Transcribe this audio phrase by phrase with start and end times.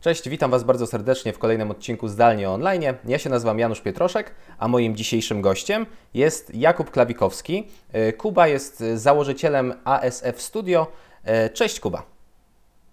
[0.00, 2.82] Cześć, witam Was bardzo serdecznie w kolejnym odcinku Zdalnie Online.
[3.04, 7.66] Ja się nazywam Janusz Pietroszek, a moim dzisiejszym gościem jest Jakub Klawikowski.
[7.92, 10.86] E, Kuba jest założycielem ASF Studio.
[11.24, 12.02] E, cześć Kuba.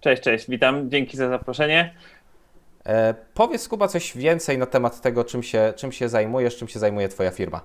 [0.00, 1.94] Cześć, cześć, witam, dzięki za zaproszenie.
[2.86, 6.78] E, powiedz Kuba coś więcej na temat tego, czym się, czym się zajmujesz, czym się
[6.78, 7.60] zajmuje Twoja firma.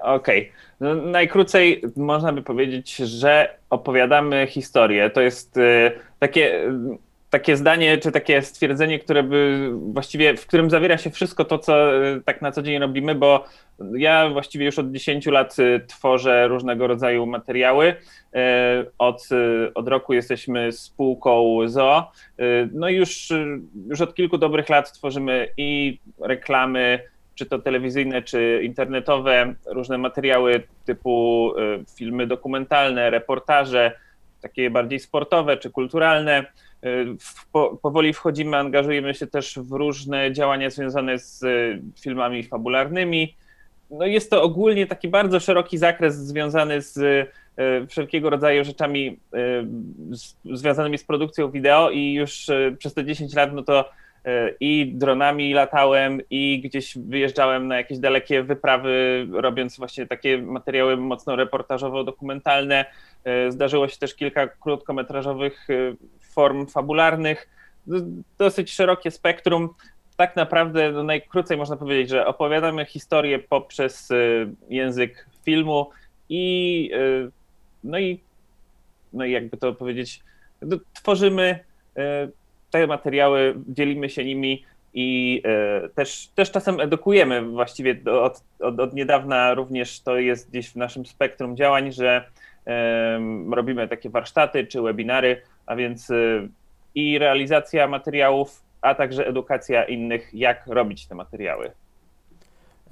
[0.00, 0.40] Okej.
[0.40, 0.52] Okay.
[0.80, 5.10] No, najkrócej można by powiedzieć, że opowiadamy historię.
[5.10, 5.58] To jest
[6.18, 6.70] takie
[7.30, 12.06] takie zdanie, czy takie stwierdzenie, które by właściwie, w którym zawiera się wszystko to, co
[12.06, 13.44] e, tak na co dzień robimy, bo
[13.96, 17.94] ja właściwie już od 10 lat e, tworzę różnego rodzaju materiały.
[18.34, 19.28] E, od,
[19.74, 22.12] od roku jesteśmy spółką ZO.
[22.72, 23.32] No i już,
[23.88, 27.00] już od kilku dobrych lat tworzymy i reklamy,
[27.34, 31.52] czy to telewizyjne, czy internetowe, różne materiały typu
[31.96, 33.92] filmy dokumentalne, reportaże,
[34.42, 36.44] takie bardziej sportowe czy kulturalne.
[36.86, 37.16] Y,
[37.52, 43.36] po, powoli wchodzimy, angażujemy się też w różne działania związane z y, filmami fabularnymi.
[43.90, 49.18] No jest to ogólnie taki bardzo szeroki zakres związany z y, wszelkiego rodzaju rzeczami
[50.44, 52.46] związanymi z produkcją wideo i już
[52.78, 53.90] przez te 10 lat no to
[54.60, 61.36] i dronami latałem i gdzieś wyjeżdżałem na jakieś dalekie wyprawy, robiąc właśnie takie materiały mocno
[61.36, 62.84] reportażowo-dokumentalne.
[63.48, 65.68] Zdarzyło się też kilka krótkometrażowych
[66.38, 67.48] form fabularnych,
[68.38, 69.74] dosyć szerokie spektrum.
[70.16, 75.90] Tak naprawdę no najkrócej można powiedzieć, że opowiadamy historię poprzez y, język filmu
[76.28, 77.30] i y,
[77.84, 78.20] no i,
[79.12, 80.20] no i jakby to powiedzieć,
[80.62, 81.58] no, tworzymy
[81.98, 82.02] y,
[82.70, 85.42] te materiały, dzielimy się nimi i
[85.94, 91.06] też, też czasem edukujemy właściwie od, od, od niedawna również to jest gdzieś w naszym
[91.06, 92.24] spektrum działań, że
[93.50, 96.48] robimy takie warsztaty czy webinary a więc y,
[96.94, 101.72] i realizacja materiałów, a także edukacja innych, jak robić te materiały.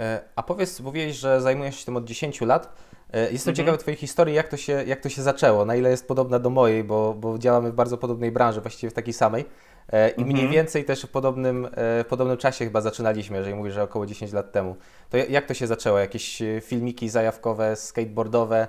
[0.01, 2.77] E, a powiedz, mówiłeś, że zajmujesz się tym od 10 lat.
[3.13, 3.57] E, jestem mhm.
[3.57, 6.51] ciekawy Twojej historii, jak to, się, jak to się zaczęło, na ile jest podobna do
[6.51, 9.45] mojej, bo, bo działamy w bardzo podobnej branży, właściwie w takiej samej.
[9.93, 10.53] E, I mniej mhm.
[10.53, 14.53] więcej też w podobnym, w podobnym czasie chyba zaczynaliśmy, jeżeli mówisz, że około 10 lat
[14.53, 14.77] temu.
[15.11, 15.99] To jak to się zaczęło?
[15.99, 18.69] Jakieś filmiki zajawkowe, skateboardowe,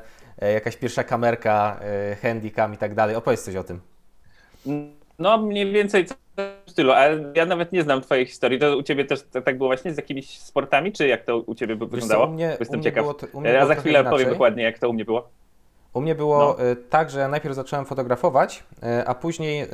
[0.54, 1.80] jakaś pierwsza kamerka,
[2.22, 3.16] handycam i tak dalej?
[3.16, 3.82] Opowiedz coś o tym.
[5.20, 6.06] No, mniej więcej
[6.66, 8.60] w stylu, ale ja nawet nie znam twojej historii.
[8.60, 11.76] To u ciebie też tak było właśnie z jakimiś sportami, czy jak to u ciebie
[11.76, 12.26] by wyglądało?
[12.26, 13.06] Co, u mnie, Jestem u ciekaw.
[13.06, 15.30] Było, ja za chwilę powiem dokładnie, jak to u mnie było.
[15.94, 16.66] U mnie było no.
[16.66, 19.68] E, tak, że ja najpierw zacząłem fotografować, e, a później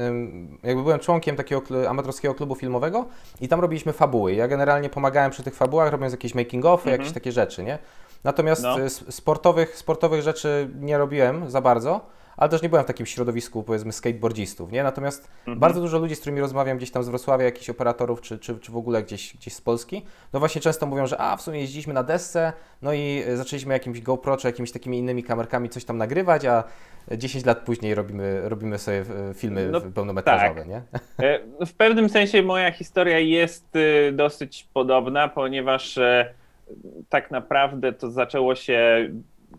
[0.63, 3.05] jakby byłem członkiem takiego amatorskiego klubu filmowego
[3.41, 4.33] i tam robiliśmy fabuły.
[4.33, 6.91] Ja generalnie pomagałem przy tych fabułach, robiąc jakieś making-offy, mhm.
[6.91, 7.79] jakieś takie rzeczy, nie?
[8.23, 8.81] Natomiast no.
[8.81, 12.01] E, sportowych, sportowych rzeczy nie robiłem za bardzo
[12.37, 14.83] ale też nie byłem w takim środowisku, powiedzmy, skateboardzistów, nie?
[14.83, 15.59] Natomiast mhm.
[15.59, 18.71] bardzo dużo ludzi, z którymi rozmawiam gdzieś tam z Wrocławia, jakichś operatorów, czy, czy, czy
[18.71, 21.93] w ogóle gdzieś, gdzieś z Polski, no właśnie często mówią, że a, w sumie jeździliśmy
[21.93, 26.45] na desce, no i zaczęliśmy jakimś GoPro, czy jakimiś takimi innymi kamerkami coś tam nagrywać,
[26.45, 26.63] a
[27.11, 30.67] 10 lat później robimy, robimy sobie e, filmy no, pełnometrażowe, tak.
[30.69, 30.81] nie?
[31.19, 33.73] E, w pewnym sensie moja historia jest
[34.13, 36.33] dosyć podobna, ponieważ e,
[37.09, 39.09] tak naprawdę to zaczęło się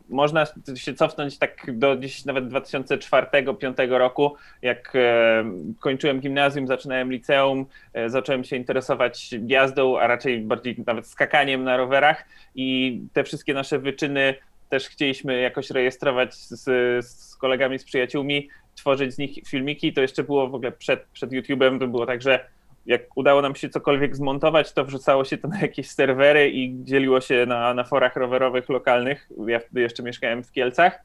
[0.08, 5.44] można się cofnąć tak do gdzieś nawet 2004-2005 roku, jak e,
[5.80, 11.76] kończyłem gimnazjum, zaczynałem liceum, e, zacząłem się interesować jazdą, a raczej bardziej nawet skakaniem na
[11.76, 14.34] rowerach i te wszystkie nasze wyczyny
[14.68, 16.64] też chcieliśmy jakoś rejestrować z,
[17.06, 19.92] z kolegami, z przyjaciółmi, tworzyć z nich filmiki.
[19.92, 22.46] To jeszcze było w ogóle przed, przed YouTube'em, to było tak, że
[22.86, 27.20] jak udało nam się cokolwiek zmontować, to wrzucało się to na jakieś serwery i dzieliło
[27.20, 29.28] się na, na forach rowerowych lokalnych.
[29.46, 31.02] Ja wtedy jeszcze mieszkałem w Kielcach.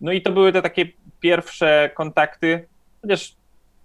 [0.00, 0.86] No i to były te takie
[1.20, 2.68] pierwsze kontakty,
[3.02, 3.34] chociaż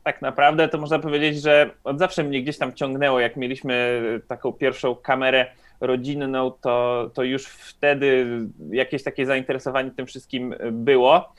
[0.03, 4.53] tak naprawdę to można powiedzieć, że od zawsze mnie gdzieś tam ciągnęło, jak mieliśmy taką
[4.53, 5.45] pierwszą kamerę
[5.81, 8.27] rodzinną, to, to już wtedy
[8.71, 11.33] jakieś takie zainteresowanie tym wszystkim było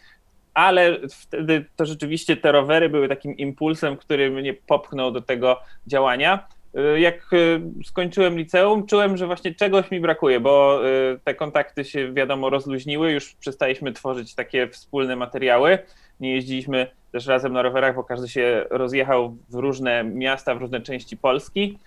[0.57, 6.49] ale wtedy to rzeczywiście te rowery były takim impulsem, który mnie popchnął do tego działania.
[6.95, 11.85] Y, jak y, skończyłem liceum, czułem, że właśnie czegoś mi brakuje, bo y, te kontakty
[11.85, 15.79] się wiadomo rozluźniły, już przestaliśmy tworzyć takie wspólne materiały.
[16.21, 20.81] Nie jeździliśmy też razem na rowerach, bo każdy się rozjechał w różne miasta, w różne
[20.81, 21.79] części Polski.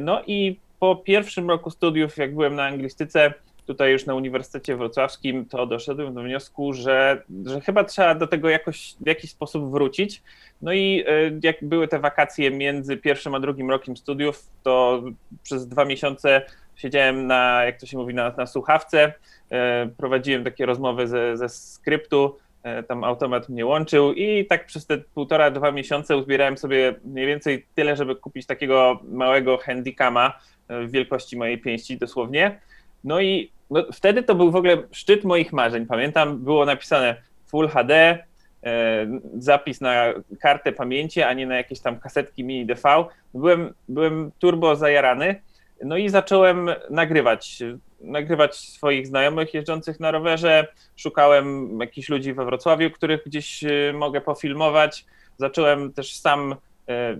[0.00, 3.34] No i po pierwszym roku studiów, jak byłem na anglistyce,
[3.66, 8.48] tutaj już na Uniwersytecie Wrocławskim, to doszedłem do wniosku, że, że chyba trzeba do tego
[8.48, 10.22] jakoś w jakiś sposób wrócić.
[10.62, 15.02] No i e, jak były te wakacje między pierwszym a drugim rokiem studiów, to
[15.42, 16.42] przez dwa miesiące
[16.76, 19.12] siedziałem na, jak to się mówi, na, na słuchawce,
[19.50, 22.36] e, prowadziłem takie rozmowy ze, ze skryptu,
[22.88, 27.66] tam automat mnie łączył i tak przez te półtora, dwa miesiące uzbierałem sobie mniej więcej
[27.74, 32.60] tyle, żeby kupić takiego małego handycama w wielkości mojej pięści dosłownie.
[33.04, 35.86] No i no, wtedy to był w ogóle szczyt moich marzeń.
[35.86, 37.16] Pamiętam, było napisane
[37.46, 39.06] Full HD, e,
[39.38, 40.04] zapis na
[40.40, 43.04] kartę pamięci, a nie na jakieś tam kasetki mini DV.
[43.34, 45.40] Byłem, byłem turbo zajarany,
[45.84, 47.58] no i zacząłem nagrywać,
[48.00, 50.66] nagrywać swoich znajomych jeżdżących na rowerze.
[50.96, 55.04] Szukałem jakichś ludzi we Wrocławiu, których gdzieś e, mogę pofilmować.
[55.36, 56.54] Zacząłem też sam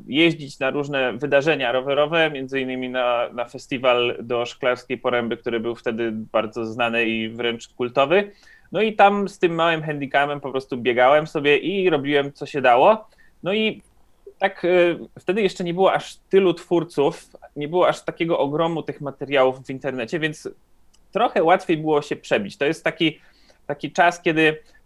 [0.06, 5.75] jeździć na różne wydarzenia rowerowe, między innymi na, na festiwal do Szklarskiej Poręby, który był
[5.75, 8.31] wtedy bardzo znany i wręcz kultowy.
[8.72, 12.61] No i tam z tym małym handicapem po prostu biegałem sobie i robiłem co się
[12.61, 13.08] dało.
[13.43, 13.82] No i
[14.38, 14.69] tak e,
[15.19, 19.70] wtedy jeszcze nie było aż tylu twórców, nie było aż takiego ogromu tych materiałów w
[19.70, 20.49] internecie, więc
[21.12, 22.56] trochę łatwiej było się przebić.
[22.56, 23.20] To jest taki,
[23.66, 24.80] taki czas, kiedy E,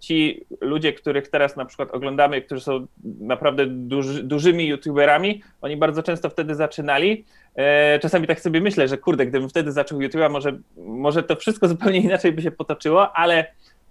[0.00, 6.02] ci ludzie, których teraz na przykład oglądamy, którzy są naprawdę duży, dużymi youtuberami, oni bardzo
[6.02, 7.24] często wtedy zaczynali.
[7.54, 11.68] E, czasami tak sobie myślę, że kurde, gdybym wtedy zaczął YouTube'a, może, może to wszystko
[11.74, 13.46] zupełnie inaczej by się potoczyło, ale,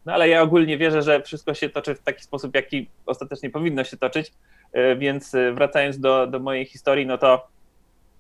[0.06, 3.84] no ale ja ogólnie wierzę, że wszystko się toczy w taki sposób, jaki ostatecznie powinno
[3.84, 4.34] się toczyć.
[4.74, 7.48] E, więc wracając do, do mojej historii, no to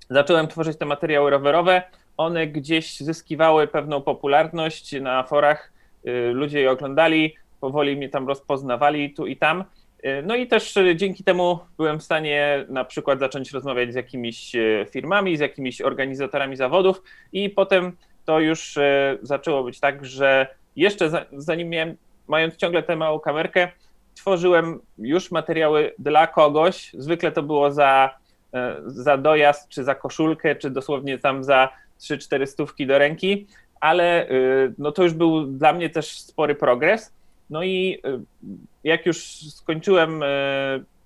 [0.09, 1.81] zacząłem tworzyć te materiały rowerowe.
[2.17, 5.74] One gdzieś zyskiwały pewną popularność na forach
[6.33, 9.63] ludzie je oglądali, powoli mnie tam rozpoznawali tu i tam.
[10.05, 13.95] Y, no i też y, dzięki temu byłem w stanie na przykład zacząć rozmawiać z
[13.95, 14.51] jakimiś
[14.89, 17.03] firmami, z jakimiś organizatorami zawodów
[17.33, 18.77] i potem to już
[19.21, 21.97] zaczęło być tak, że jeszcze zanim miałem,
[22.27, 23.67] mając ciągle tę małą kamerkę,
[24.15, 26.91] tworzyłem już materiały dla kogoś.
[26.97, 28.17] Zwykle to było za,
[28.85, 31.69] za dojazd, czy za koszulkę, czy dosłownie tam za
[31.99, 33.47] 3-4 stówki do ręki
[33.85, 37.13] ale y, no to już był dla mnie też spory progres.
[37.49, 38.19] No i y,
[38.83, 39.17] jak już
[39.53, 40.25] skończyłem y,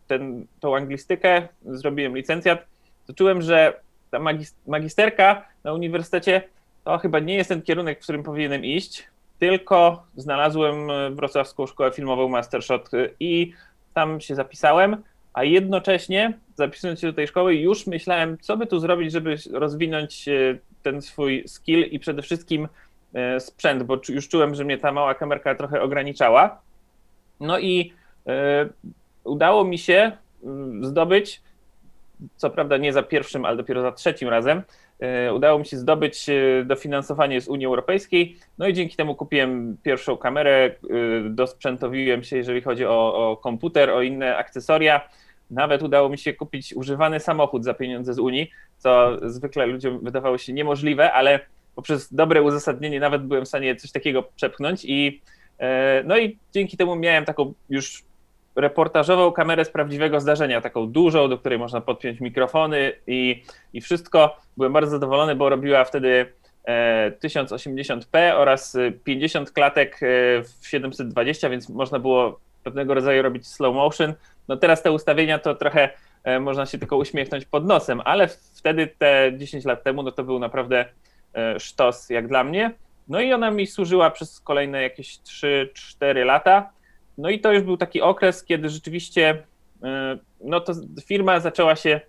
[0.08, 2.66] ten, tą anglistykę, zrobiłem licencjat,
[3.08, 3.80] to czułem, że
[4.12, 4.20] ta
[4.68, 6.42] magisterka na uniwersytecie
[6.84, 9.08] to chyba nie jest ten kierunek, w którym powinienem iść,
[9.40, 12.90] tylko znalazłem Wrocławską Szkołę Filmową Mastershot
[13.20, 13.54] i
[13.94, 15.04] tam się zapisałem,
[15.34, 20.25] a jednocześnie zapisując się do tej szkoły już myślałem, co by tu zrobić, żeby rozwinąć
[20.84, 22.68] ten swój skill i przede wszystkim
[23.14, 26.62] e, sprzęt, bo już czułem, że mnie ta mała kamerka trochę ograniczała.
[27.40, 27.94] No i
[28.28, 28.70] e,
[29.24, 30.12] udało mi się
[30.44, 31.42] mm, zdobyć,
[32.36, 34.62] co prawda nie za pierwszym, ale dopiero za trzecim razem,
[35.00, 36.26] e, udało mi się zdobyć
[36.66, 40.75] dofinansowanie z Unii Europejskiej, no i dzięki temu kupiłem pierwszą kamerę,
[41.30, 45.10] dosprzętowiłem się, jeżeli chodzi o, o komputer, o inne akcesoria,
[45.51, 50.38] nawet udało mi się kupić używany samochód za pieniądze z Unii, co zwykle ludziom wydawało
[50.38, 51.40] się niemożliwe, ale
[51.75, 55.22] poprzez dobre uzasadnienie nawet byłem w stanie coś takiego przepchnąć i
[55.60, 58.04] e, no i dzięki temu miałem taką już
[58.56, 63.44] reportażową kamerę z prawdziwego zdarzenia, taką dużą, do której można podpiąć mikrofony i,
[63.74, 64.38] i wszystko.
[64.57, 66.25] Byłem bardzo zadowolony, bo robiła wtedy
[67.24, 70.06] 1080p e, oraz 50 klatek e,
[70.62, 74.14] w 720, więc można było pewnego rodzaju robić slow motion.
[74.48, 75.90] No teraz te ustawienia to trochę
[76.24, 80.24] e, można się tylko uśmiechnąć pod nosem, ale wtedy te 10 lat temu no to
[80.24, 80.86] był naprawdę
[81.36, 82.72] e, sztos jak dla mnie.
[83.08, 86.70] No i ona mi służyła przez kolejne jakieś 3-4 lata.
[87.18, 89.44] No i to już był taki okres, kiedy rzeczywiście
[89.84, 90.74] e, no to
[91.06, 92.01] firma zaczęła się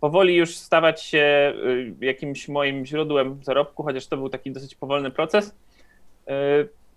[0.00, 1.54] powoli już stawać się
[2.00, 5.56] jakimś moim źródłem zarobku, chociaż to był taki dosyć powolny proces.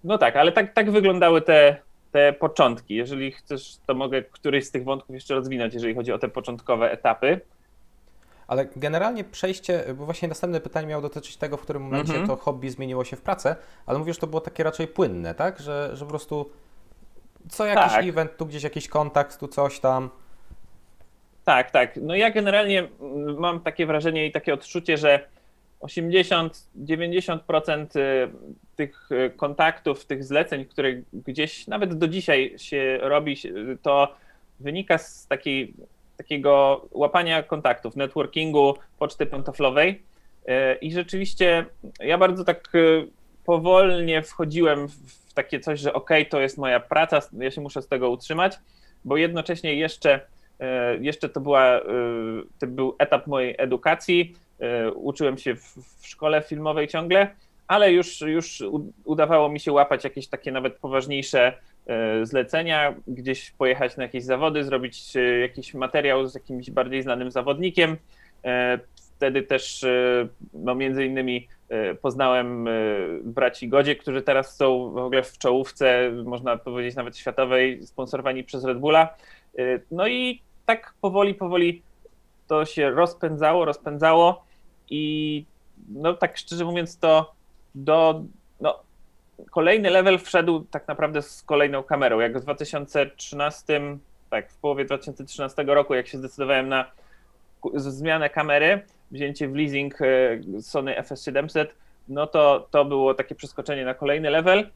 [0.03, 1.77] No tak, ale tak, tak wyglądały te,
[2.17, 2.95] te początki.
[2.95, 6.91] Jeżeli chcesz, to mogę któryś z tych wątków jeszcze rozwinąć, jeżeli chodzi o te początkowe
[6.91, 7.41] etapy.
[8.47, 12.27] Ale generalnie przejście, bo właśnie następne pytanie miało dotyczyć tego, w którym momencie mm -hmm.
[12.27, 13.55] to hobby zmieniło się w pracę,
[13.85, 15.59] ale mówisz, że to było takie raczej płynne, tak?
[15.59, 16.49] Że, że po prostu
[17.49, 18.05] co jakiś tak.
[18.05, 20.09] event, tu gdzieś jakiś kontakt, tu coś tam.
[21.43, 21.95] Tak, tak.
[22.01, 22.87] No ja generalnie
[23.37, 25.27] mam takie wrażenie i takie odczucie, że
[25.81, 28.29] 80-90% y,
[28.75, 33.37] tych y, kontaktów, tych zleceń, które gdzieś nawet do dzisiaj się robi,
[33.81, 34.15] to
[34.59, 35.73] wynika z takiej,
[36.17, 40.01] takiego łapania kontaktów, networkingu, poczty pantoflowej.
[40.49, 41.65] Y, I rzeczywiście
[41.99, 42.71] ja bardzo tak
[43.45, 47.87] powolnie wchodziłem w takie coś, że ok, to jest moja praca, ja się muszę z
[47.87, 48.59] tego utrzymać,
[49.05, 50.19] bo jednocześnie jeszcze,
[51.01, 51.81] jeszcze to, była,
[52.59, 54.35] to był etap mojej edukacji
[54.95, 57.35] uczyłem się w, w szkole filmowej ciągle,
[57.67, 58.63] ale już, już
[59.05, 61.53] udawało mi się łapać jakieś takie nawet poważniejsze
[61.87, 67.31] e, zlecenia, gdzieś pojechać na jakieś zawody, zrobić e, jakiś materiał z jakimś bardziej znanym
[67.31, 67.97] zawodnikiem.
[69.17, 69.85] Wtedy też,
[70.53, 71.47] no między innymi
[72.01, 72.69] poznałem
[73.23, 78.63] braci Godzie, którzy teraz są w ogóle w czołówce, można powiedzieć nawet światowej, sponsorowani przez
[78.63, 79.15] Red Bulla.
[79.91, 81.81] No i tak powoli, powoli
[82.47, 84.45] to się rozpędzało, rozpędzało
[84.89, 85.45] i
[85.89, 87.33] no tak szczerze mówiąc to
[87.75, 88.23] do,
[88.61, 88.79] no,
[89.51, 92.19] kolejny level wszedł tak naprawdę z kolejną kamerą.
[92.19, 93.81] Jak w 2013,
[94.29, 96.91] tak w połowie 2013 roku, jak się zdecydowałem na
[97.75, 100.05] zmianę kamery, wzięcie w leasing e,
[100.61, 101.65] Sony FS700,
[102.07, 104.69] no to to było takie przeskoczenie na kolejny level.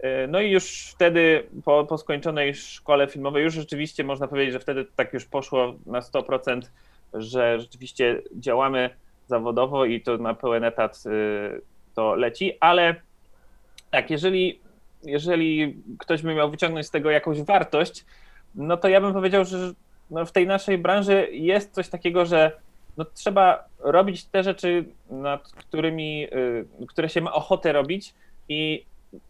[0.00, 4.60] E, no i już wtedy po, po skończonej szkole filmowej już rzeczywiście można powiedzieć, że
[4.60, 6.60] wtedy tak już poszło na 100%,
[7.14, 8.90] że rzeczywiście działamy
[9.28, 11.10] zawodowo i to na pełen etat e,
[11.94, 12.94] to leci, ale
[13.90, 14.60] tak, jeżeli,
[15.02, 18.04] jeżeli ktoś by miał wyciągnąć z tego jakąś wartość,
[18.54, 19.72] no to ja bym powiedział, że
[20.10, 22.52] no w tej naszej branży jest coś takiego, że
[22.96, 28.14] no trzeba robić te rzeczy, nad którymi, y, które się ma ochotę robić
[28.48, 28.84] i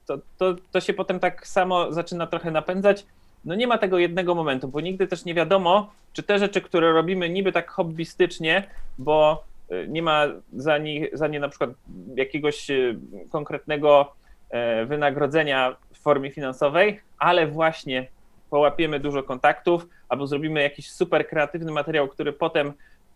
[0.07, 3.07] to, to, to się potem tak samo zaczyna trochę napędzać.
[3.45, 6.93] No nie ma tego jednego momentu, bo nigdy też nie wiadomo, czy te rzeczy, które
[6.93, 8.65] robimy niby tak hobbystycznie,
[8.99, 9.58] bo y,
[9.89, 11.71] nie ma za nie, za nie na przykład
[12.17, 12.99] jakiegoś y,
[13.31, 14.13] konkretnego
[14.51, 18.07] E, wynagrodzenia w formie finansowej, ale właśnie
[18.51, 22.73] połapiemy dużo kontaktów albo zrobimy jakiś super kreatywny materiał, który potem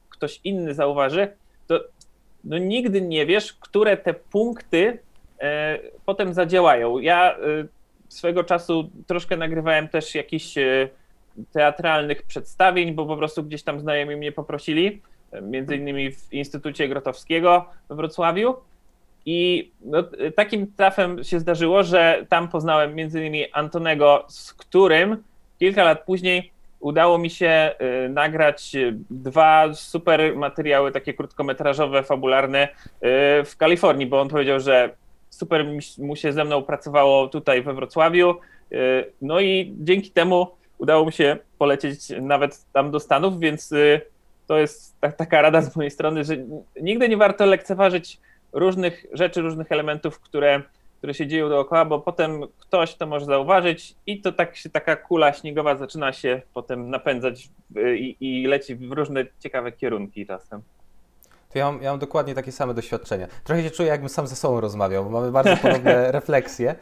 [0.08, 1.28] ktoś inny zauważy,
[1.66, 1.80] to
[2.44, 4.98] no nigdy nie wiesz, które te punkty
[5.40, 6.98] e, potem zadziałają.
[6.98, 7.38] Ja e,
[8.08, 10.54] swego czasu troszkę nagrywałem też jakichś
[11.52, 15.02] teatralnych przedstawień, bo po prostu gdzieś tam znajomi mnie poprosili,
[15.42, 18.54] między innymi w Instytucie Grotowskiego we Wrocławiu
[19.26, 19.98] i no,
[20.36, 25.22] takim trafem się zdarzyło, że tam poznałem między innymi Antonego, z którym
[25.58, 27.74] kilka lat później udało mi się
[28.06, 28.72] y, nagrać
[29.10, 32.68] dwa super materiały, takie krótkometrażowe, fabularne y,
[33.44, 34.90] w Kalifornii, bo on powiedział, że
[35.30, 35.66] super
[35.98, 38.34] mu się ze mną pracowało tutaj we Wrocławiu.
[38.72, 38.76] Y,
[39.22, 40.46] no i dzięki temu
[40.78, 43.74] udało mi się polecieć nawet tam do Stanów, więc
[44.52, 46.36] to jest taka rada z mojej strony, że
[46.80, 48.20] nigdy nie warto lekceważyć
[48.52, 50.62] różnych rzeczy, różnych elementów, które,
[50.98, 54.96] które się dzieją dookoła, bo potem ktoś to może zauważyć i to tak się taka
[54.96, 60.62] kula śniegowa zaczyna się potem napędzać i, i leci w różne ciekawe kierunki czasem.
[61.52, 63.26] To ja mam, ja mam, dokładnie takie same doświadczenia.
[63.44, 66.74] Trochę się czuję, jakbym sam ze sobą rozmawiał, bo mamy bardzo podobne refleksje.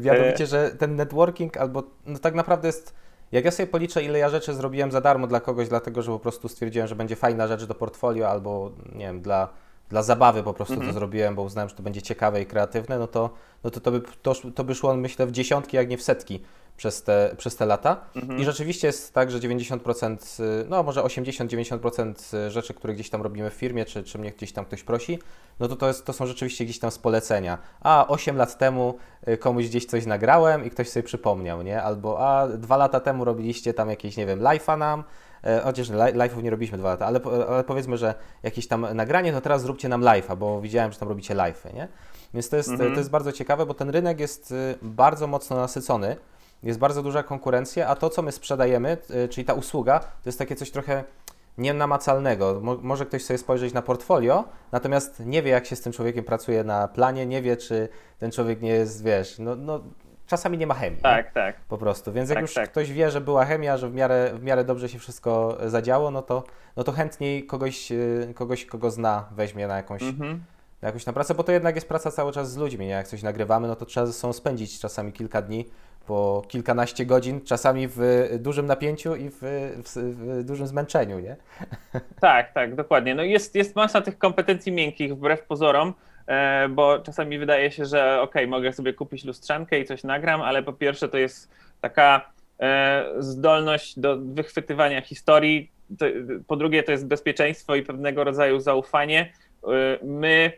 [0.00, 2.94] Mianowicie, że ten networking albo no tak naprawdę jest.
[3.34, 6.18] Jak ja sobie policzę, ile ja rzeczy zrobiłem za darmo dla kogoś, dlatego że po
[6.18, 9.48] prostu stwierdziłem, że będzie fajna rzecz do portfolio, albo nie wiem, dla,
[9.94, 10.86] dla zabawy po prostu mm -hmm.
[10.86, 11.00] to mhm.
[11.00, 13.30] zrobiłem, bo uznałem, że to będzie ciekawe i kreatywne, no to,
[13.64, 16.40] no to, to, by, to, to by szło myślę w dziesiątki, jak nie w setki
[16.76, 18.00] przez te, przez te lata.
[18.16, 18.40] Mm -hmm.
[18.40, 23.54] I rzeczywiście jest tak, że 90%, no może 80-90% rzeczy, które gdzieś tam robimy w
[23.54, 25.18] firmie, czy, czy mnie gdzieś tam ktoś prosi,
[25.60, 27.58] no to to, jest, to są rzeczywiście gdzieś tam z polecenia.
[27.80, 28.94] A 8 lat temu
[29.28, 31.82] y, komuś gdzieś coś nagrałem i ktoś sobie przypomniał, nie?
[31.82, 35.04] Albo a dwa lata temu robiliście tam jakieś, nie wiem, live'a nam,
[35.64, 39.62] chociaż live'ów nie robiliśmy dwa lata, ale, ale powiedzmy, że jakieś tam nagranie, to teraz
[39.62, 41.88] zróbcie nam live'a, bo widziałem, że tam robicie live'y, nie?
[42.34, 42.92] Więc to jest, mhm.
[42.92, 46.16] to jest bardzo ciekawe, bo ten rynek jest y, bardzo mocno nasycony,
[46.62, 50.38] jest bardzo duża konkurencja, a to, co my sprzedajemy, y, czyli ta usługa, to jest
[50.38, 51.04] takie coś trochę
[51.58, 52.60] nienamacalnego.
[52.62, 56.24] Mo może ktoś sobie spojrzeć na portfolio, natomiast nie wie, jak się z tym człowiekiem
[56.24, 59.80] pracuje na planie, nie wie, czy ten człowiek nie jest, wiesz, no, no
[60.26, 61.00] czasami nie ma chemii.
[61.00, 61.32] Tak, nie?
[61.32, 61.56] tak.
[61.60, 62.12] Po prostu.
[62.12, 62.70] Więc jak tak, już tak.
[62.70, 66.22] ktoś wie, że była chemia, że w miarę, w miarę dobrze się wszystko zadziało, no
[66.22, 66.44] to,
[66.76, 70.44] no to chętniej kogoś, y, kogoś, kogo zna, weźmie na jakąś, mhm.
[70.82, 72.86] na jakąś na pracę, bo to jednak jest praca cały czas z ludźmi.
[72.86, 72.92] Nie?
[72.92, 75.68] Jak coś nagrywamy, no to trzeba ze sobą spędzić czasami kilka dni,
[76.06, 79.38] po kilkanaście godzin, czasami w dużym napięciu i w,
[79.84, 81.36] w, w, dużym zmęczeniu, nie?
[82.20, 83.14] Tak, tak, dokładnie.
[83.14, 86.13] No jest, jest masa tych kompetencji miękkich, wbrew pozorom, E,
[86.70, 90.72] bo czasami wydaje się, że ok, mogę sobie kupić lustrzankę i coś nagram, ale po
[90.72, 91.50] pierwsze to jest
[91.80, 95.70] taka e, zdolność do wychwytywania historii,
[96.46, 99.32] po drugie to jest bezpieczeństwo i pewnego rodzaju zaufanie.
[99.64, 99.68] E,
[100.04, 100.52] my,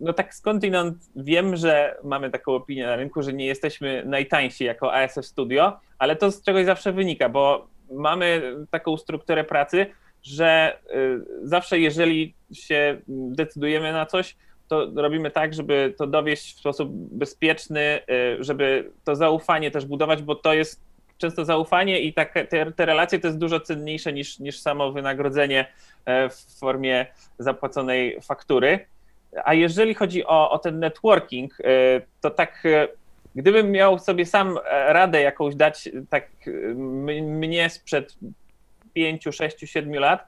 [0.00, 4.94] no tak skądinąd wiem, że mamy taką opinię na rynku, że nie jesteśmy najtańsi jako
[4.94, 9.86] ASF Studio, ale to z czegoś zawsze wynika, bo mamy taką strukturę pracy,
[10.22, 10.78] że
[11.42, 14.36] zawsze jeżeli się decydujemy na coś,
[14.72, 18.00] to robimy tak, żeby to dowieść w sposób bezpieczny,
[18.40, 20.80] y, żeby to zaufanie też budować, bo to jest
[21.18, 25.66] często zaufanie i tak, te, te relacje to jest dużo cenniejsze niż, niż samo wynagrodzenie
[26.04, 27.06] e, w formie
[27.38, 28.86] zapłaconej faktury.
[29.44, 31.64] A jeżeli chodzi o, o ten networking, y,
[32.20, 32.88] to tak y,
[33.34, 36.30] gdybym miał sobie sam e, radę jakąś dać, tak
[37.22, 38.14] mnie sprzed
[38.94, 40.26] 5, 6, 7 lat,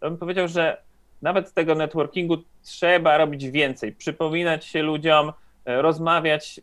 [0.00, 0.82] to bym powiedział, że
[1.22, 5.32] nawet tego networkingu trzeba robić więcej, przypominać się ludziom,
[5.64, 6.60] e, rozmawiać,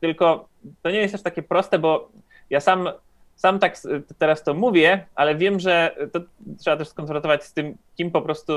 [0.00, 0.48] tylko
[0.82, 2.10] to nie jest też takie proste, bo
[2.50, 2.88] ja sam,
[3.36, 3.76] sam tak
[4.18, 6.20] teraz to mówię, ale wiem, że to
[6.58, 8.52] trzeba też skonfrontować z tym, kim po prostu,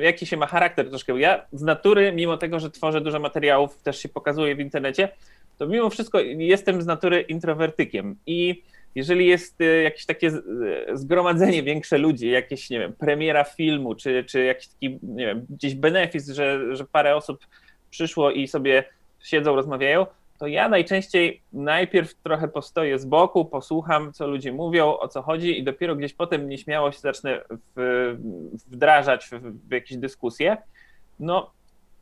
[0.00, 1.20] jaki się ma charakter troszkę.
[1.20, 5.08] Ja z natury, mimo tego, że tworzę dużo materiałów, też się pokazuję w internecie,
[5.58, 8.62] to mimo wszystko jestem z natury introwertykiem i
[8.94, 14.24] jeżeli jest e, jakieś takie e, zgromadzenie większe ludzi, jakieś, nie wiem, premiera filmu, czy,
[14.24, 17.46] czy jakiś taki, nie wiem, gdzieś benefis, że, że parę osób
[17.90, 18.84] przyszło i sobie
[19.20, 20.06] siedzą, rozmawiają,
[20.38, 25.58] to ja najczęściej najpierw trochę postoję z boku, posłucham, co ludzie mówią, o co chodzi
[25.58, 27.40] i dopiero gdzieś potem nieśmiało się zacznę
[27.76, 28.16] w,
[28.66, 30.56] wdrażać w, w jakieś dyskusje.
[31.20, 31.50] No,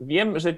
[0.00, 0.54] wiem, że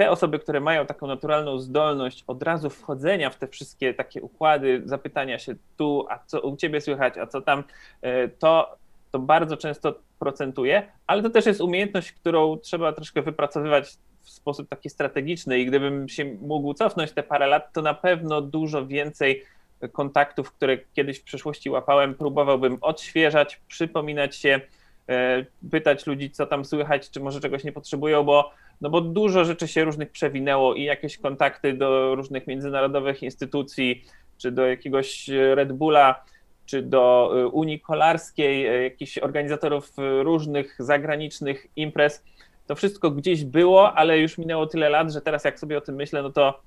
[0.00, 4.82] te osoby, które mają taką naturalną zdolność od razu wchodzenia w te wszystkie takie układy,
[4.84, 7.64] zapytania się tu, a co u ciebie słychać, a co tam,
[8.02, 8.76] e, to,
[9.10, 14.68] to bardzo często procentuje, ale to też jest umiejętność, którą trzeba troszkę wypracowywać w sposób
[14.68, 19.44] taki strategiczny i gdybym się mógł cofnąć te parę lat, to na pewno dużo więcej
[19.92, 24.60] kontaktów, które kiedyś w przeszłości łapałem, próbowałbym odświeżać, przypominać się,
[25.08, 29.44] e, pytać ludzi, co tam słychać, czy może czegoś nie potrzebują, bo no bo dużo
[29.44, 34.04] rzeczy się różnych przewinęło i jakieś kontakty do różnych międzynarodowych instytucji,
[34.38, 36.24] czy do jakiegoś Red Bulla,
[36.66, 42.24] czy do y, Unii Kolarskiej, y, jakichś organizatorów y, różnych zagranicznych imprez.
[42.66, 45.94] To wszystko gdzieś było, ale już minęło tyle lat, że teraz jak sobie o tym
[45.94, 46.60] myślę, no to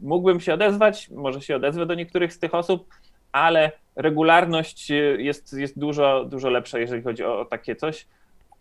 [0.00, 2.88] mógłbym się odezwać, może się odezwę do niektórych z tych osób,
[3.32, 8.06] ale regularność jest, jest dużo, dużo lepsza, jeżeli chodzi o, o takie coś.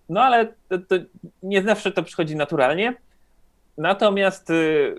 [0.09, 0.95] No ale to, to
[1.43, 2.93] nie zawsze to przychodzi naturalnie.
[3.77, 4.95] Natomiast y,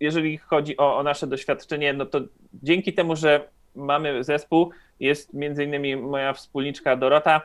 [0.00, 2.20] jeżeli chodzi o, o, nasze doświadczenie, no to
[2.62, 4.70] dzięki temu, że mamy zespół,
[5.00, 7.40] jest między innymi moja wspólniczka Dorota,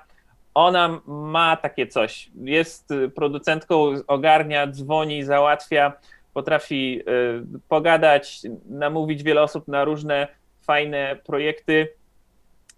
[0.53, 2.29] ona ma takie coś.
[2.35, 5.93] Jest producentką, ogarnia, dzwoni, załatwia,
[6.33, 10.27] potrafi y, pogadać, namówić wiele osób na różne
[10.61, 11.93] fajne projekty.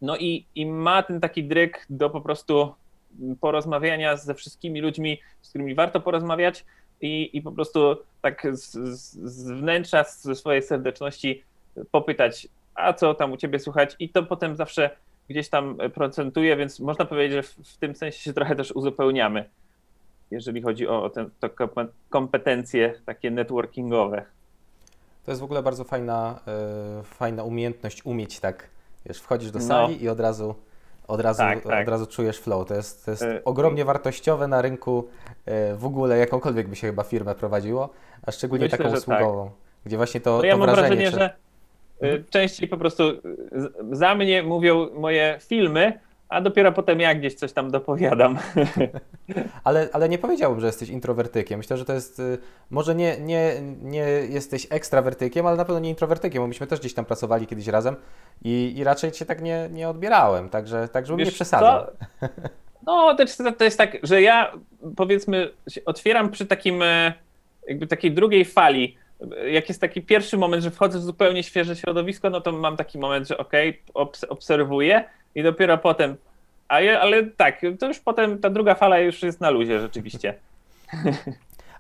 [0.02, 2.74] No i, i ma ten taki dryk do po prostu
[3.42, 6.66] porozmawiania ze wszystkimi ludźmi, z którymi warto porozmawiać
[7.02, 11.44] i, i po prostu tak z, z wnętrza, ze swojej serdeczności
[11.92, 14.90] popytać, a co tam u ciebie słychać i to potem zawsze
[15.30, 19.50] gdzieś tam procentuje, więc można powiedzieć, że w, w tym sensie się trochę też uzupełniamy,
[20.32, 21.50] jeżeli chodzi o te, to
[22.10, 24.26] kompetencje takie networkingowe.
[25.26, 26.40] To jest w ogóle bardzo fajna,
[26.98, 28.70] yy, fajna umiejętność umieć tak,
[29.06, 30.02] wiesz, wchodzisz do sali no.
[30.02, 30.56] i od razu
[31.10, 31.88] od razu, tak, tak.
[31.88, 32.68] Od razu czujesz flow.
[32.68, 35.08] To jest, to jest y ogromnie wartościowe na rynku
[35.48, 37.90] y w ogóle, jakąkolwiek by się chyba firmę prowadziło,
[38.24, 39.54] a szczególnie Myślę, taką usługową, tak.
[39.86, 40.90] gdzie właśnie to, no ja to mam wrażenie...
[40.96, 41.30] wrażenie, że
[42.04, 42.24] y, mhm.
[42.30, 43.04] częściej po prostu
[43.92, 48.38] za mnie mówią moje filmy, a dopiero potem ja gdzieś coś tam dopowiadam.
[49.64, 51.58] Ale, ale nie powiedziałbym, że jesteś introwertykiem.
[51.58, 52.38] Myślę, że to jest, y,
[52.70, 56.94] może nie, nie, nie jesteś ekstrawertykiem, ale na pewno nie introwertykiem, bo myśmy też gdzieś
[56.94, 57.96] tam pracowali kiedyś razem
[58.44, 61.88] i, i raczej cię tak nie, nie odbierałem, także, tak żebym Wiesz, nie przesadzał.
[62.86, 64.54] No, to jest, to jest tak, że ja
[64.96, 65.52] powiedzmy
[65.86, 67.14] otwieram przy takim e,
[67.68, 68.98] jakby takiej drugiej fali,
[69.52, 73.00] jak jest taki pierwszy moment, że wchodzę w zupełnie świeże środowisko, no to mam taki
[73.00, 75.04] moment, że okej, okay, obserwuję,
[75.36, 76.16] i dopiero potem.
[76.68, 80.34] A je, ale tak, to już potem ta druga fala już jest na luzie rzeczywiście.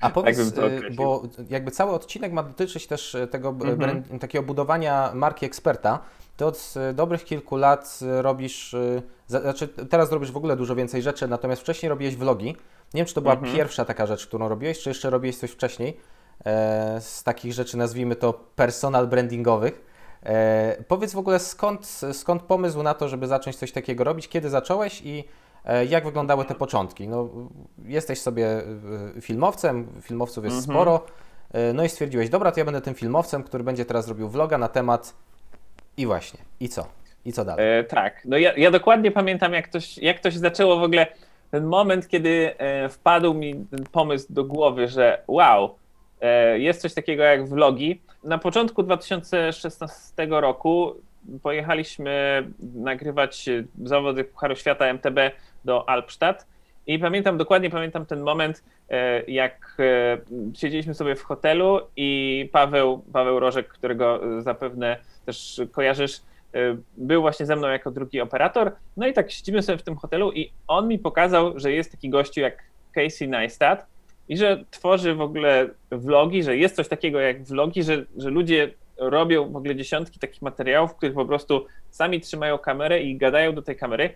[0.02, 4.20] A powiedz, tak bo jakby cały odcinek ma dotyczyć też e, tego mhm.
[4.20, 6.00] takiego budowania marki eksperta.
[6.38, 8.76] Ty od e, dobrych kilku lat robisz,
[9.28, 12.48] znaczy teraz robisz w ogóle dużo więcej rzeczy, natomiast wcześniej robiłeś vlogi.
[12.94, 13.56] Nie wiem, czy to była mhm.
[13.56, 15.98] pierwsza taka rzecz, którą robiłeś, czy jeszcze robiłeś coś wcześniej
[17.00, 19.89] z takich rzeczy, nazwijmy to personal brandingowych.
[20.24, 24.50] E, powiedz w ogóle skąd, skąd pomysł na to, żeby zacząć coś takiego robić, kiedy
[24.50, 25.24] zacząłeś i
[25.66, 27.08] e, jak wyglądały te początki?
[27.08, 27.30] No,
[27.86, 30.76] jesteś sobie e, filmowcem, filmowców jest mhm.
[30.76, 31.06] sporo,
[31.54, 34.58] e, no i stwierdziłeś, dobra, to ja będę tym filmowcem, który będzie teraz robił vloga
[34.58, 35.16] na temat
[35.98, 36.88] i właśnie, i co?
[37.26, 37.80] I co dalej?
[37.80, 41.08] E, tak, no ja, ja dokładnie pamiętam, jak to, jak to się zaczęło w ogóle,
[41.52, 45.76] ten moment, kiedy e, wpadł mi ten pomysł do głowy, że wow,
[46.56, 50.96] jest coś takiego jak vlogi, na początku 2016 roku
[51.44, 52.44] pojechaliśmy
[52.76, 53.46] nagrywać
[53.84, 55.20] zawody Pucharu Świata MTB
[55.66, 56.46] do Alpstadt
[56.88, 60.18] i pamiętam, dokładnie pamiętam ten moment, e, jak e,
[60.58, 66.22] siedzieliśmy sobie w hotelu i Paweł, Paweł Rożek, którego zapewne też kojarzysz,
[66.54, 68.72] e, był właśnie ze mną jako drugi operator.
[68.98, 72.10] No i tak siedzimy sobie w tym hotelu i on mi pokazał, że jest taki
[72.10, 72.64] gościu jak
[72.96, 73.86] Casey Neistat,
[74.30, 78.72] i że tworzy w ogóle vlogi, że jest coś takiego jak vlogi, że, że ludzie
[78.98, 83.54] robią w ogóle dziesiątki takich materiałów, w których po prostu sami trzymają kamerę i gadają
[83.54, 84.14] do tej kamery.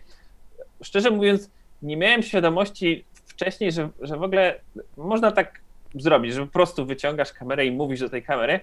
[0.83, 4.59] Szczerze mówiąc, nie miałem świadomości wcześniej, że, że w ogóle
[4.97, 5.59] można tak
[5.95, 8.59] zrobić, że po prostu wyciągasz kamerę i mówisz do tej kamery,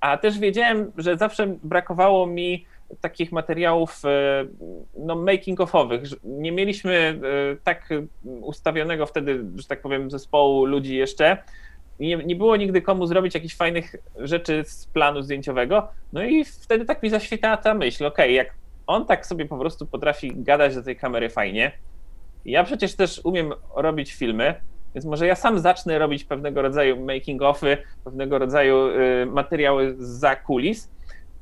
[0.00, 2.66] a też wiedziałem, że zawsze brakowało mi
[3.00, 4.44] takich materiałów e,
[4.98, 6.16] no, making-ofowych.
[6.24, 7.88] Nie mieliśmy e, tak
[8.24, 11.36] ustawionego wtedy, że tak powiem, zespołu ludzi jeszcze.
[12.00, 15.88] Nie, nie było nigdy komu zrobić jakichś fajnych rzeczy z planu zdjęciowego.
[16.12, 18.54] No i wtedy tak mi zaświtała ta myśl, ok, jak
[18.86, 21.72] on tak sobie po prostu potrafi gadać do tej kamery fajnie,
[22.44, 24.54] ja przecież też umiem robić filmy,
[24.94, 30.90] więc może ja sam zacznę robić pewnego rodzaju making-offy, pewnego rodzaju y, materiały za kulis.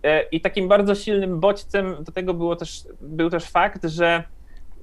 [0.04, 4.24] Y, I takim bardzo silnym bodźcem do tego było też, był też fakt, że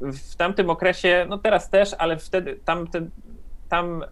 [0.02, 3.10] w tamtym okresie, no teraz też, ale wtedy, tamten,
[3.70, 4.06] tam y,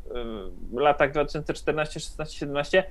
[0.71, 2.83] w latach 2014, 16, 17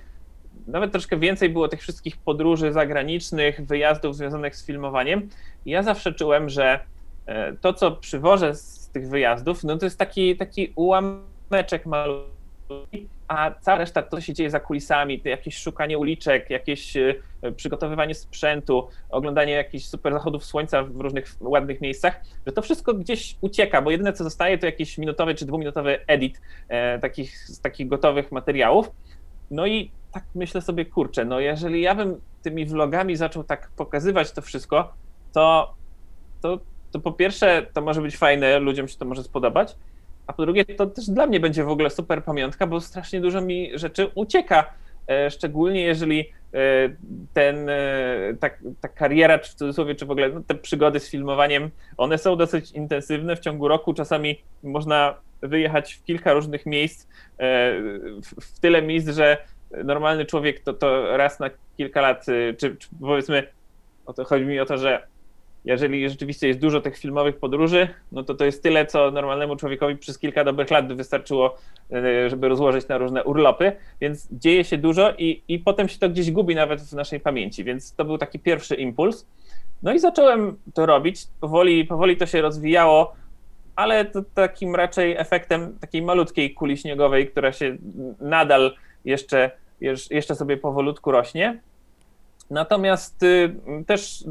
[0.67, 5.29] nawet troszkę więcej było tych wszystkich podróży zagranicznych, wyjazdów związanych z filmowaniem.
[5.67, 6.81] I ja zawsze czułem, że
[7.61, 13.51] to, co przywożę z tych wyjazdów, no to jest taki, taki ułamek meczek malutki, a
[13.61, 17.15] cała reszta to, się dzieje za kulisami, jakieś szukanie uliczek, jakieś e,
[17.53, 23.37] przygotowywanie sprzętu, oglądanie jakichś super zachodów słońca w różnych ładnych miejscach, że to wszystko gdzieś
[23.41, 27.89] ucieka, bo jedyne co zostaje to jakiś minutowy czy dwuminutowy edit e, takich, z takich
[27.89, 28.91] gotowych materiałów.
[29.51, 34.33] No i tak myślę sobie, kurczę, no jeżeli ja bym tymi vlogami zaczął tak pokazywać
[34.33, 34.93] to wszystko,
[35.33, 35.75] to,
[36.41, 36.61] to,
[36.93, 39.77] to po pierwsze to może być fajne, ludziom się to może spodobać,
[40.27, 43.41] a po drugie, to też dla mnie będzie w ogóle super pamiątka, bo strasznie dużo
[43.41, 44.75] mi rzeczy ucieka.
[45.09, 46.27] E, szczególnie jeżeli e,
[47.33, 47.75] ten, e,
[48.41, 52.19] ta, ta kariera, czy w cudzysłowie, czy w ogóle no, te przygody z filmowaniem, one
[52.19, 53.95] są dosyć intensywne w ciągu roku.
[53.95, 57.09] Czasami można wyjechać w kilka różnych miejsc,
[58.41, 59.37] w tyle miejsc, że
[59.85, 62.27] normalny człowiek to, to raz na kilka lat,
[62.59, 63.47] czy, czy powiedzmy,
[64.07, 65.07] o to chodzi mi o to, że
[65.65, 69.97] jeżeli rzeczywiście jest dużo tych filmowych podróży, no to to jest tyle, co normalnemu człowiekowi
[69.97, 71.57] przez kilka dobrych lat wystarczyło,
[71.93, 76.09] e, żeby rozłożyć na różne urlopy, więc dzieje się dużo i, i potem się to
[76.09, 79.27] gdzieś gubi nawet w naszej pamięci, więc to był taki pierwszy impuls.
[79.83, 83.15] No i zacząłem to robić, powoli, powoli to się rozwijało,
[83.77, 87.77] ale to takim raczej efektem takiej malutkiej kuli śniegowej, która się
[88.21, 88.75] nadal
[89.05, 89.51] jeszcze,
[90.11, 91.61] jeszcze sobie powolutku rośnie.
[92.51, 93.55] Natomiast y,
[93.87, 94.25] też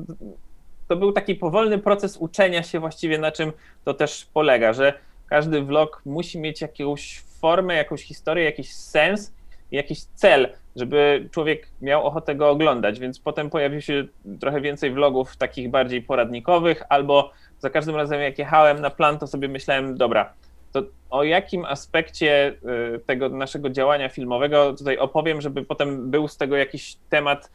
[0.87, 3.51] to był taki powolny proces uczenia się właściwie, na czym
[3.85, 4.93] to też polega, że
[5.29, 9.33] każdy vlog musi mieć jakąś formę, jakąś historię, jakiś sens,
[9.71, 14.05] jakiś cel, żeby człowiek miał ochotę go oglądać, więc potem pojawił się
[14.39, 19.27] trochę więcej vlogów takich bardziej poradnikowych, albo za każdym razem jak jechałem na plan, to
[19.27, 20.33] sobie myślałem, dobra,
[20.71, 22.53] to o jakim aspekcie
[22.95, 27.51] y, tego naszego działania filmowego tutaj opowiem, żeby potem był z tego jakiś temat,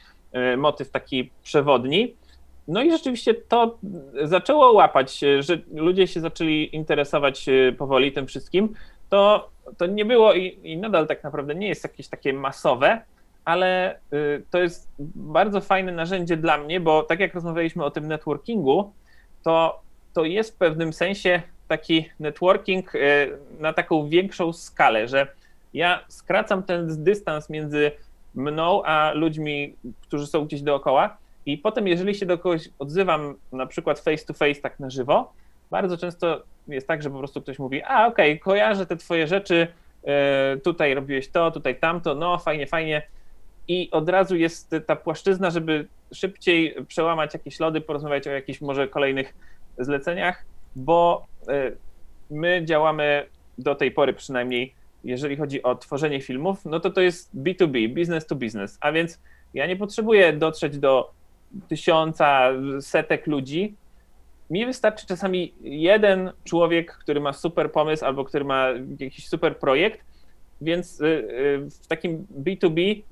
[0.54, 2.14] y, motyw taki przewodni.
[2.68, 3.78] No i rzeczywiście to
[4.22, 8.74] zaczęło łapać, że ludzie się zaczęli interesować e, powoli tym wszystkim.
[9.08, 13.02] To, to nie było i, i nadal tak naprawdę nie jest jakieś takie masowe,
[13.44, 13.98] ale e,
[14.50, 18.92] to jest bardzo fajne narzędzie dla mnie, bo tak jak rozmawialiśmy o tym networkingu,
[19.44, 19.80] to,
[20.14, 22.98] to jest w pewnym sensie taki networking e,
[23.58, 25.26] na taką większą skalę, że
[25.74, 27.90] ja skracam ten dystans między
[28.34, 31.16] mną a ludźmi, którzy są gdzieś dookoła
[31.48, 35.32] i potem, jeżeli się do kogoś odzywam, na przykład face to face, tak na żywo,
[35.70, 39.26] bardzo często jest tak, że po prostu ktoś mówi: A, okej, okay, kojarzę te twoje
[39.26, 39.66] rzeczy,
[40.04, 43.02] e, tutaj robiłeś to, tutaj tamto, no fajnie, fajnie.
[43.68, 48.88] I od razu jest ta płaszczyzna, żeby szybciej przełamać jakieś lody, porozmawiać o jakichś może
[48.88, 49.34] kolejnych
[49.78, 50.44] zleceniach,
[50.76, 51.72] bo e,
[52.30, 53.26] my działamy
[53.58, 58.26] do tej pory przynajmniej, jeżeli chodzi o tworzenie filmów, no to to jest B2B, business
[58.26, 59.20] to business, a więc
[59.54, 61.17] ja nie potrzebuję dotrzeć do
[61.68, 63.74] tysiąca, setek ludzi.
[64.50, 70.00] Mi wystarczy czasami jeden człowiek, który ma super pomysł albo który ma jakiś super projekt,
[70.60, 73.02] więc y, y, w takim B2B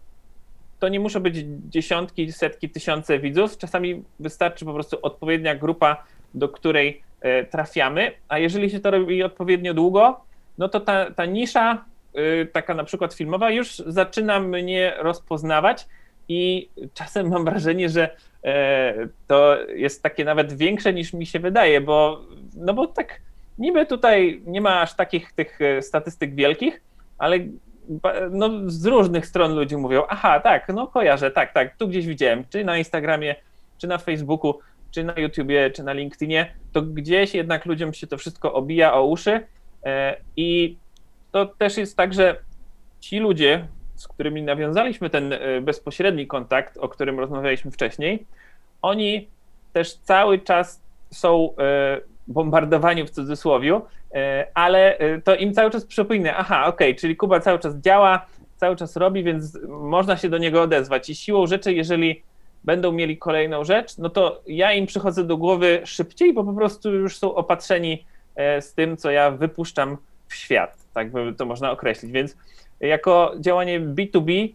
[0.78, 1.36] to nie muszą być
[1.68, 3.58] dziesiątki, setki, tysiące widzów.
[3.58, 9.22] Czasami wystarczy po prostu odpowiednia grupa, do której y, trafiamy, a jeżeli się to robi
[9.22, 10.20] odpowiednio długo,
[10.58, 11.84] no to ta, ta nisza,
[12.52, 15.86] taka na przykład filmowa, już zaczyna mnie rozpoznawać
[16.28, 18.94] i czasem mam wrażenie, że e,
[19.26, 22.22] to jest takie nawet większe niż mi się wydaje, bo
[22.56, 23.20] no bo tak
[23.58, 26.82] niby tutaj nie ma aż takich tych e, statystyk wielkich,
[27.18, 27.38] ale
[28.30, 32.44] no, z różnych stron ludzie mówią, aha, tak, no kojarzę, tak, tak, tu gdzieś widziałem,
[32.50, 33.34] czy na Instagramie,
[33.78, 34.58] czy na Facebooku,
[34.90, 39.06] czy na YouTubie, czy na LinkedInie, to gdzieś jednak ludziom się to wszystko obija o
[39.06, 39.40] uszy
[39.84, 40.76] e, i
[41.32, 42.36] to też jest tak, że
[43.00, 48.26] ci ludzie, z którymi nawiązaliśmy ten e, bezpośredni kontakt, o którym rozmawialiśmy wcześniej,
[48.82, 49.28] oni
[49.72, 53.80] też cały czas są e, bombardowaniu w cudzysłowie,
[54.54, 58.76] ale to im cały czas przypomina, aha, okej, okay, czyli Kuba cały czas działa, cały
[58.76, 61.10] czas robi, więc można się do niego odezwać.
[61.10, 62.22] I siłą rzeczy, jeżeli
[62.64, 66.94] będą mieli kolejną rzecz, no to ja im przychodzę do głowy szybciej, bo po prostu
[66.94, 68.04] już są opatrzeni
[68.60, 69.96] z tym, co ja wypuszczam
[70.28, 72.36] w świat, tak by to można określić, więc
[72.80, 74.52] jako działanie B2B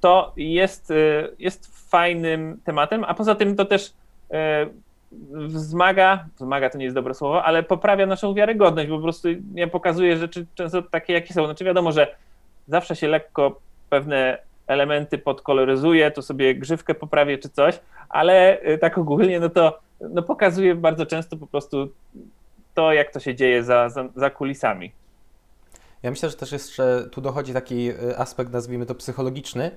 [0.00, 4.34] to jest, y, jest fajnym tematem, a poza tym to też y,
[5.48, 9.66] wzmaga, wzmaga to nie jest dobre słowo, ale poprawia naszą wiarygodność, bo po prostu ja
[9.66, 11.44] pokazuję rzeczy często takie, jakie są.
[11.44, 12.14] Znaczy wiadomo, że
[12.68, 18.98] zawsze się lekko pewne elementy podkoloryzuje, to sobie grzywkę poprawię czy coś, ale y, tak
[18.98, 19.78] ogólnie no to
[20.10, 21.88] no pokazuję bardzo często po prostu
[22.74, 24.92] to, jak to się dzieje za, za, za kulisami.
[26.02, 29.70] Ja myślę, że też jeszcze tu dochodzi taki y, aspekt, nazwijmy to psychologiczny,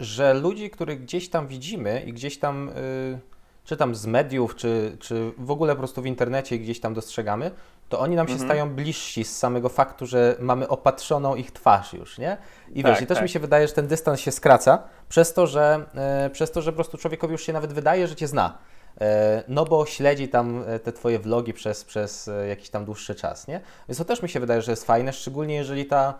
[0.00, 3.18] że ludzi, których gdzieś tam widzimy i gdzieś tam, y,
[3.64, 7.50] czy tam z mediów, czy, czy w ogóle po prostu w internecie gdzieś tam dostrzegamy,
[7.88, 8.50] to oni nam się mhm.
[8.50, 12.36] stają bliżsi z samego faktu, że mamy opatrzoną ich twarz już, nie?
[12.68, 13.22] I tak, wiesz, i też tak.
[13.22, 15.86] mi się wydaje, że ten dystans się skraca przez to, że,
[16.26, 18.58] y, przez to, że po prostu człowiekowi już się nawet wydaje, że cię zna.
[19.00, 23.14] E, no bo śledzi tam e, te Twoje vlogi przez, przez e, jakiś tam dłuższy
[23.14, 23.60] czas, nie?
[23.88, 26.14] Więc to też mi się wydaje, że jest fajne, szczególnie jeżeli ta,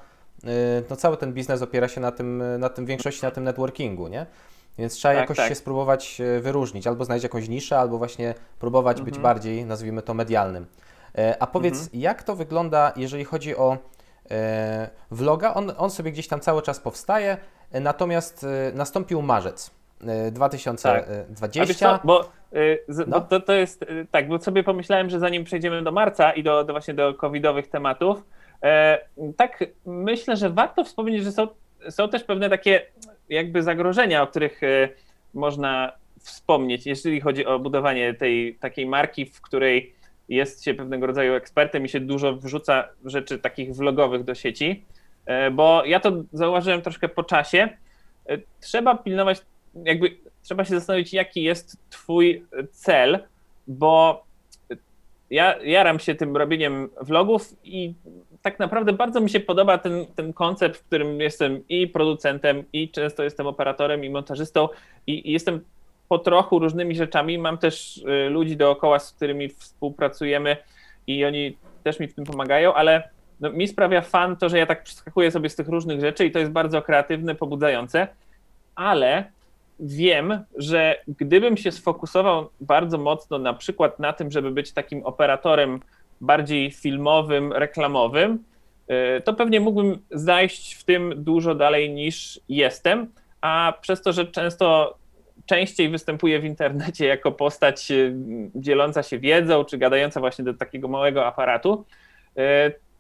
[0.90, 4.26] no cały ten biznes opiera się na tym, na tym większości na tym networkingu, nie?
[4.78, 5.48] Więc trzeba tak, jakoś tak.
[5.48, 9.04] się spróbować wyróżnić, albo znaleźć jakąś niszę, albo właśnie próbować mhm.
[9.04, 10.66] być bardziej, nazwijmy to, medialnym.
[11.40, 12.00] A powiedz, mhm.
[12.00, 13.78] jak to wygląda, jeżeli chodzi o
[15.10, 15.54] vloga?
[15.54, 17.36] On, on sobie gdzieś tam cały czas powstaje,
[17.72, 19.70] natomiast nastąpił marzec.
[20.00, 21.90] 2020.
[21.90, 22.06] Tak.
[22.06, 23.04] bo, y, z, no.
[23.06, 26.42] bo to, to jest y, tak, bo sobie pomyślałem, że zanim przejdziemy do marca i
[26.42, 28.24] do, do właśnie do covidowych tematów,
[28.62, 28.98] e,
[29.36, 31.48] tak myślę, że warto wspomnieć, że są,
[31.90, 32.86] są też pewne takie
[33.28, 34.88] jakby zagrożenia, o których e,
[35.34, 39.94] można wspomnieć, jeżeli chodzi o budowanie tej takiej marki, w której
[40.28, 44.84] jest się pewnego rodzaju ekspertem i się dużo wrzuca rzeczy takich vlogowych do sieci,
[45.26, 47.68] e, bo ja to zauważyłem troszkę po czasie.
[48.60, 49.42] Trzeba pilnować
[49.84, 53.18] jakby trzeba się zastanowić, jaki jest twój cel,
[53.66, 54.24] bo
[55.30, 57.94] ja jaram się tym robieniem vlogów i
[58.42, 62.90] tak naprawdę bardzo mi się podoba ten, ten koncept, w którym jestem i producentem, i
[62.90, 64.68] często jestem operatorem, i montażystą,
[65.06, 65.60] i, i jestem
[66.08, 67.38] po trochu różnymi rzeczami.
[67.38, 70.56] Mam też y, ludzi dookoła, z którymi współpracujemy
[71.06, 73.08] i oni też mi w tym pomagają, ale
[73.40, 76.30] no, mi sprawia fan to, że ja tak przeskakuję sobie z tych różnych rzeczy i
[76.30, 78.08] to jest bardzo kreatywne, pobudzające,
[78.74, 79.30] ale
[79.80, 85.80] wiem, że gdybym się sfokusował bardzo mocno na przykład na tym, żeby być takim operatorem
[86.20, 88.44] bardziej filmowym, reklamowym,
[89.18, 93.06] y, to pewnie mógłbym zajść w tym dużo dalej niż jestem,
[93.40, 94.96] a przez to, że często
[95.46, 98.14] częściej występuję w internecie jako postać y,
[98.54, 101.84] dzieląca się wiedzą, czy gadająca właśnie do takiego małego aparatu,
[102.38, 102.42] y,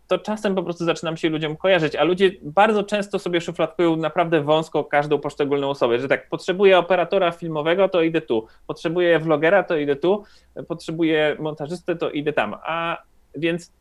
[0.08, 4.40] to czasem po prostu zaczynam się ludziom kojarzyć, a ludzie bardzo często sobie szufladkują naprawdę
[4.40, 9.76] wąsko każdą poszczególną osobę, że tak, potrzebuję operatora filmowego, to idę tu, potrzebuję vlogera, to
[9.76, 10.24] idę tu,
[10.68, 13.02] potrzebuję montażystę, to idę tam, a
[13.36, 13.72] więc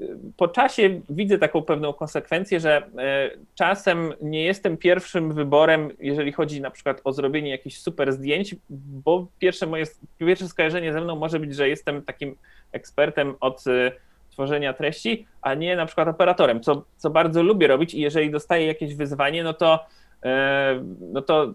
[0.00, 6.32] y, po czasie widzę taką pewną konsekwencję, że y, czasem nie jestem pierwszym wyborem, jeżeli
[6.32, 9.84] chodzi na przykład o zrobienie jakichś super zdjęć, bo pierwsze moje
[10.18, 12.36] pierwsze skojarzenie ze mną może być, że jestem takim
[12.72, 13.92] ekspertem od y,
[14.34, 18.66] tworzenia treści, a nie na przykład operatorem, co, co bardzo lubię robić i jeżeli dostaję
[18.66, 19.86] jakieś wyzwanie, no to,
[20.24, 21.54] e, no to,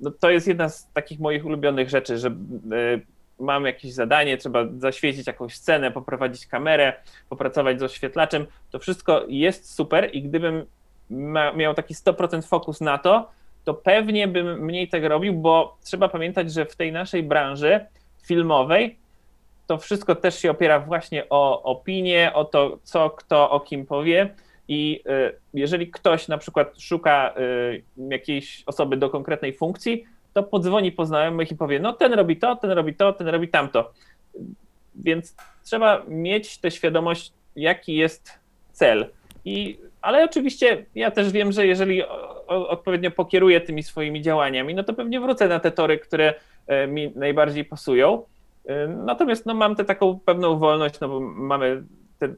[0.00, 2.32] no to jest jedna z takich moich ulubionych rzeczy, że e,
[3.38, 6.92] mam jakieś zadanie, trzeba zaświecić jakąś scenę, poprowadzić kamerę,
[7.28, 10.66] popracować z oświetlaczem, to wszystko jest super i gdybym
[11.56, 13.30] miał taki 100% fokus na to,
[13.64, 17.80] to pewnie bym mniej tego robił, bo trzeba pamiętać, że w tej naszej branży
[18.26, 18.98] filmowej
[19.70, 24.34] to wszystko też się opiera właśnie o opinię, o to, co kto o kim powie.
[24.68, 30.92] I y, jeżeli ktoś na przykład szuka y, jakiejś osoby do konkretnej funkcji, to podzwoni
[30.92, 33.92] po znajomych i powie: No, ten robi to, ten robi to, ten robi tamto.
[34.94, 38.38] Więc trzeba mieć tę świadomość, jaki jest
[38.72, 39.06] cel.
[39.44, 42.02] I, ale oczywiście ja też wiem, że jeżeli
[42.46, 46.34] odpowiednio pokieruję tymi swoimi działaniami, no to pewnie wrócę na te tory, które
[46.66, 48.22] e, mi najbardziej pasują.
[48.70, 51.82] Y, natomiast no, mam tę taką pewną wolność, no bo mamy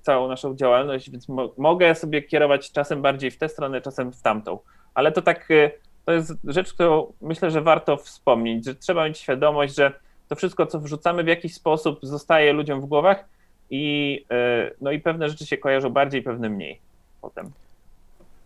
[0.03, 4.23] całą naszą działalność, więc mo mogę sobie kierować czasem bardziej w tę stronę, czasem w
[4.23, 4.59] tamtą.
[4.95, 5.71] Ale to tak, y,
[6.05, 9.93] to jest rzecz, którą myślę, że warto wspomnieć, że trzeba mieć świadomość, że
[10.29, 13.25] to wszystko, co wrzucamy w jakiś sposób, zostaje ludziom w głowach
[13.71, 14.25] i,
[14.69, 16.81] y, no i pewne rzeczy się kojarzą bardziej, pewne mniej
[17.21, 17.51] potem.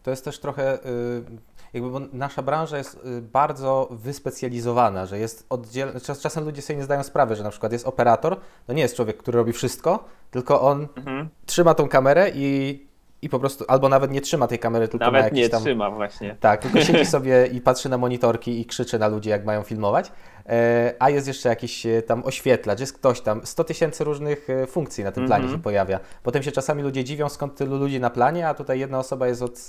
[0.06, 0.78] To jest też trochę,
[1.72, 7.02] jakby bo nasza branża jest bardzo wyspecjalizowana, że jest oddzielna, czasem ludzie sobie nie zdają
[7.02, 10.86] sprawy, że na przykład jest operator, to nie jest człowiek, który robi wszystko, tylko on
[10.96, 11.28] mhm.
[11.46, 12.86] trzyma tą kamerę i
[13.22, 15.62] i po prostu albo nawet nie trzyma tej kamery, tylko nawet nie tam...
[15.62, 16.36] trzyma właśnie.
[16.40, 20.12] Tak, tylko siedzi sobie i patrzy na monitorki i krzyczy na ludzi, jak mają filmować.
[20.48, 24.66] E, a jest jeszcze jakiś e, tam oświetlacz, jest ktoś tam, 100 tysięcy różnych e,
[24.66, 25.58] funkcji na tym planie mm -hmm.
[25.58, 26.00] się pojawia.
[26.22, 29.42] Potem się czasami ludzie dziwią, skąd tylu ludzi na planie, a tutaj jedna osoba jest
[29.42, 29.68] od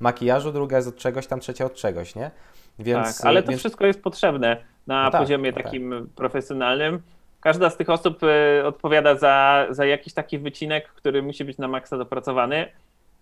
[0.00, 2.30] makijażu, druga jest od czegoś tam, trzecia od czegoś, nie?
[2.78, 3.60] Więc, tak, ale to więc...
[3.60, 6.14] wszystko jest potrzebne na no tak, poziomie no takim tak.
[6.14, 7.02] profesjonalnym.
[7.44, 8.20] Każda z tych osób
[8.64, 12.68] odpowiada za, za jakiś taki wycinek, który musi być na maksa dopracowany.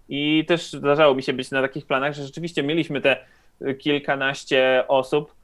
[0.09, 3.17] I też zdarzało mi się być na takich planach, że rzeczywiście mieliśmy te
[3.79, 5.35] kilkanaście osób.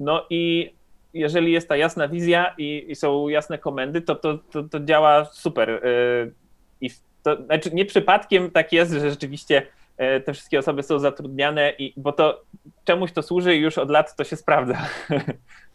[0.00, 0.72] No i
[1.14, 5.24] jeżeli jest ta jasna wizja i, i są jasne komendy, to, to, to, to działa
[5.24, 5.70] super.
[5.70, 6.32] Y,
[6.80, 6.90] I
[7.22, 9.62] to, znaczy nie przypadkiem tak jest, że rzeczywiście
[10.16, 12.42] y, te wszystkie osoby są zatrudniane, i, bo to
[12.84, 14.78] czemuś to służy i już od lat to się sprawdza.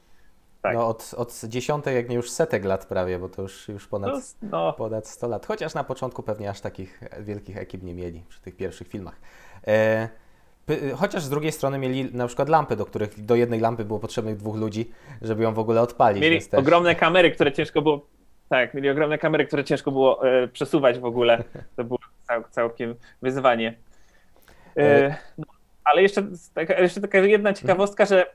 [0.64, 0.76] tak.
[0.76, 4.14] No od, od dziesiątek, jak nie już setek lat prawie, bo to już, już ponad,
[4.42, 4.74] no, no.
[4.74, 5.46] ponad 100 lat.
[5.46, 9.22] Chociaż na początku pewnie aż takich wielkich ekip nie mieli przy tych pierwszych filmach.
[9.68, 10.10] E,
[10.96, 14.38] Chociaż z drugiej strony mieli na przykład lampy, do których do jednej lampy było potrzebnych
[14.38, 16.22] dwóch ludzi, żeby ją w ogóle odpalić.
[16.22, 16.60] Mieli też...
[16.60, 18.06] ogromne kamery, które ciężko było.
[18.50, 21.44] Tak, mieli ogromne kamery, które ciężko było e, przesuwać w ogóle.
[21.76, 23.74] To było cał, całkiem wyzwanie.
[24.78, 25.46] E, e no,
[25.84, 28.28] ale jeszcze taka, jeszcze taka jedna ciekawostka, że e,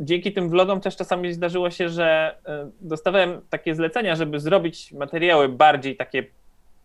[0.00, 5.48] dzięki tym vlogom też czasami zdarzyło się, że e, dostawałem takie zlecenia, żeby zrobić materiały
[5.48, 6.26] bardziej takie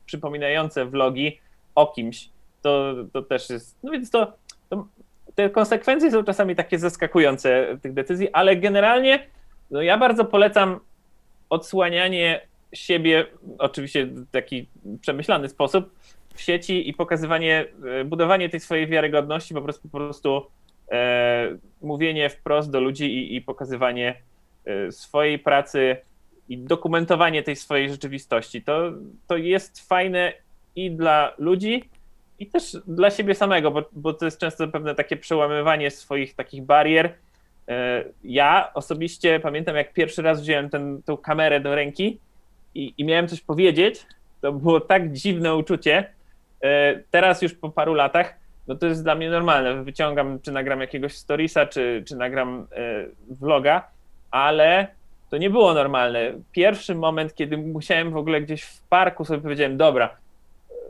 [0.05, 1.39] przypominające vlogi
[1.75, 2.29] o kimś.
[2.61, 3.77] To, to też jest.
[3.83, 4.33] No więc to
[5.35, 9.27] te konsekwencje są czasami takie zaskakujące tych decyzji, ale generalnie
[9.71, 10.79] no ja bardzo polecam
[11.49, 13.25] odsłanianie siebie,
[13.57, 14.67] oczywiście w taki
[15.01, 15.95] przemyślany sposób,
[16.37, 20.45] w sieci i pokazywanie, e, budowanie tej swojej wiarygodności, po prostu, po prostu
[20.91, 24.21] e, mówienie wprost do ludzi i, i pokazywanie
[24.65, 25.97] e, swojej pracy
[26.49, 28.61] i dokumentowanie tej swojej rzeczywistości.
[28.61, 28.91] To,
[29.27, 30.33] to jest fajne
[30.75, 31.89] i dla ludzi,
[32.39, 36.63] i też dla siebie samego, bo, bo to jest często pewne takie przełamywanie swoich takich
[36.63, 37.13] barier.
[37.67, 40.69] E, ja osobiście pamiętam, jak pierwszy raz wziąłem
[41.05, 42.19] tę kamerę do ręki
[42.75, 44.05] i, i miałem coś powiedzieć,
[44.41, 46.13] to było tak dziwne uczucie.
[46.63, 48.35] E, teraz już po paru latach,
[48.67, 49.83] no to jest dla mnie normalne.
[49.83, 53.87] Wyciągam, czy nagram jakiegoś storiesa, czy, czy nagram e, vloga,
[54.31, 54.87] ale
[55.29, 56.33] to nie było normalne.
[56.51, 60.17] Pierwszy moment, kiedy musiałem w ogóle gdzieś w parku sobie powiedziałem, dobra,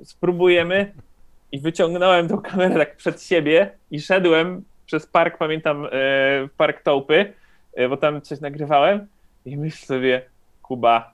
[0.03, 0.91] spróbujemy,
[1.51, 5.89] i wyciągnąłem tą kamerę tak przed siebie i szedłem przez park, pamiętam, e,
[6.58, 7.34] park Tołpy,
[7.73, 9.08] e, bo tam coś nagrywałem
[9.45, 10.21] i myślę sobie,
[10.62, 11.12] Kuba,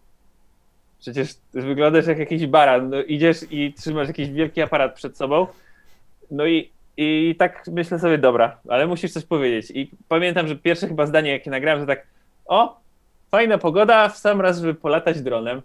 [1.04, 5.48] przecież wyglądasz jak jakiś baran, no, idziesz i trzymasz jakiś wielki aparat przed sobą,
[6.32, 9.72] no i, i tak myślę sobie, dobra, ale musisz coś powiedzieć.
[9.76, 12.08] I pamiętam, że pierwsze chyba zdanie, jakie nagrałem, to tak,
[12.46, 12.80] o,
[13.32, 15.62] fajna pogoda, w sam raz, żeby polatać dronem.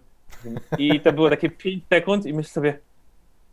[0.77, 2.79] I to było takie 5 sekund i myślę sobie,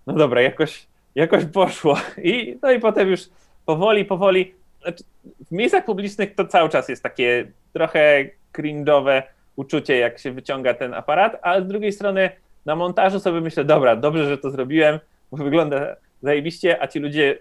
[0.07, 1.97] no dobra, jakoś jakoś poszło.
[2.23, 3.21] I, no i potem już
[3.67, 4.55] powoli, powoli.
[4.83, 5.05] Znaczy,
[5.49, 9.23] w miejscach publicznych to cały czas jest takie trochę cringe'owe
[9.57, 12.31] uczucie, jak się wyciąga ten aparat, ale z drugiej strony
[12.67, 14.99] na montażu sobie myślę, dobra, dobrze, że to zrobiłem,
[15.31, 17.39] bo wygląda zajebiście, a ci ludzie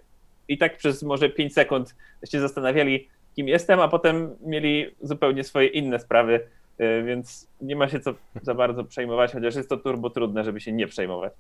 [0.48, 1.96] i tak przez może 5 sekund
[2.30, 6.48] się zastanawiali, kim jestem, a potem mieli zupełnie swoje inne sprawy,
[6.82, 10.62] y, więc nie ma się co za bardzo przejmować, chociaż jest to turbo trudne, żeby
[10.62, 11.34] się nie przejmować.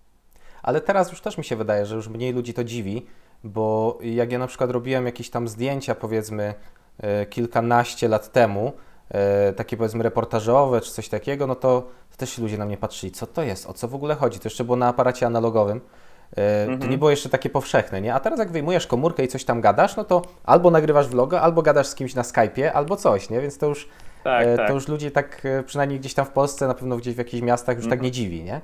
[0.63, 3.05] Ale teraz już też mi się wydaje, że już mniej ludzi to dziwi,
[3.43, 6.53] bo jak ja na przykład robiłem jakieś tam zdjęcia, powiedzmy,
[6.99, 8.73] e, kilkanaście lat temu,
[9.55, 11.87] takie powiedzmy reportażowe czy coś takiego, no to
[12.17, 14.39] też ludzie na mnie patrzyli, co to jest, o co w ogóle chodzi.
[14.39, 15.81] To jeszcze było na aparacie analogowym.
[16.37, 16.79] Mhm.
[16.79, 18.13] To nie było jeszcze takie powszechne, nie?
[18.13, 21.61] A teraz jak wyjmujesz komórkę i coś tam gadasz, no to albo nagrywasz vloga, albo
[21.61, 23.41] gadasz z kimś na Skype'ie, albo coś, nie?
[23.41, 23.89] Więc to już,
[24.23, 24.69] tak, to tak.
[24.69, 27.85] już ludzi tak, przynajmniej gdzieś tam w Polsce, na pewno gdzieś w jakichś miastach już
[27.85, 27.99] tak mhm.
[27.99, 28.61] tak nie dziwi, nie?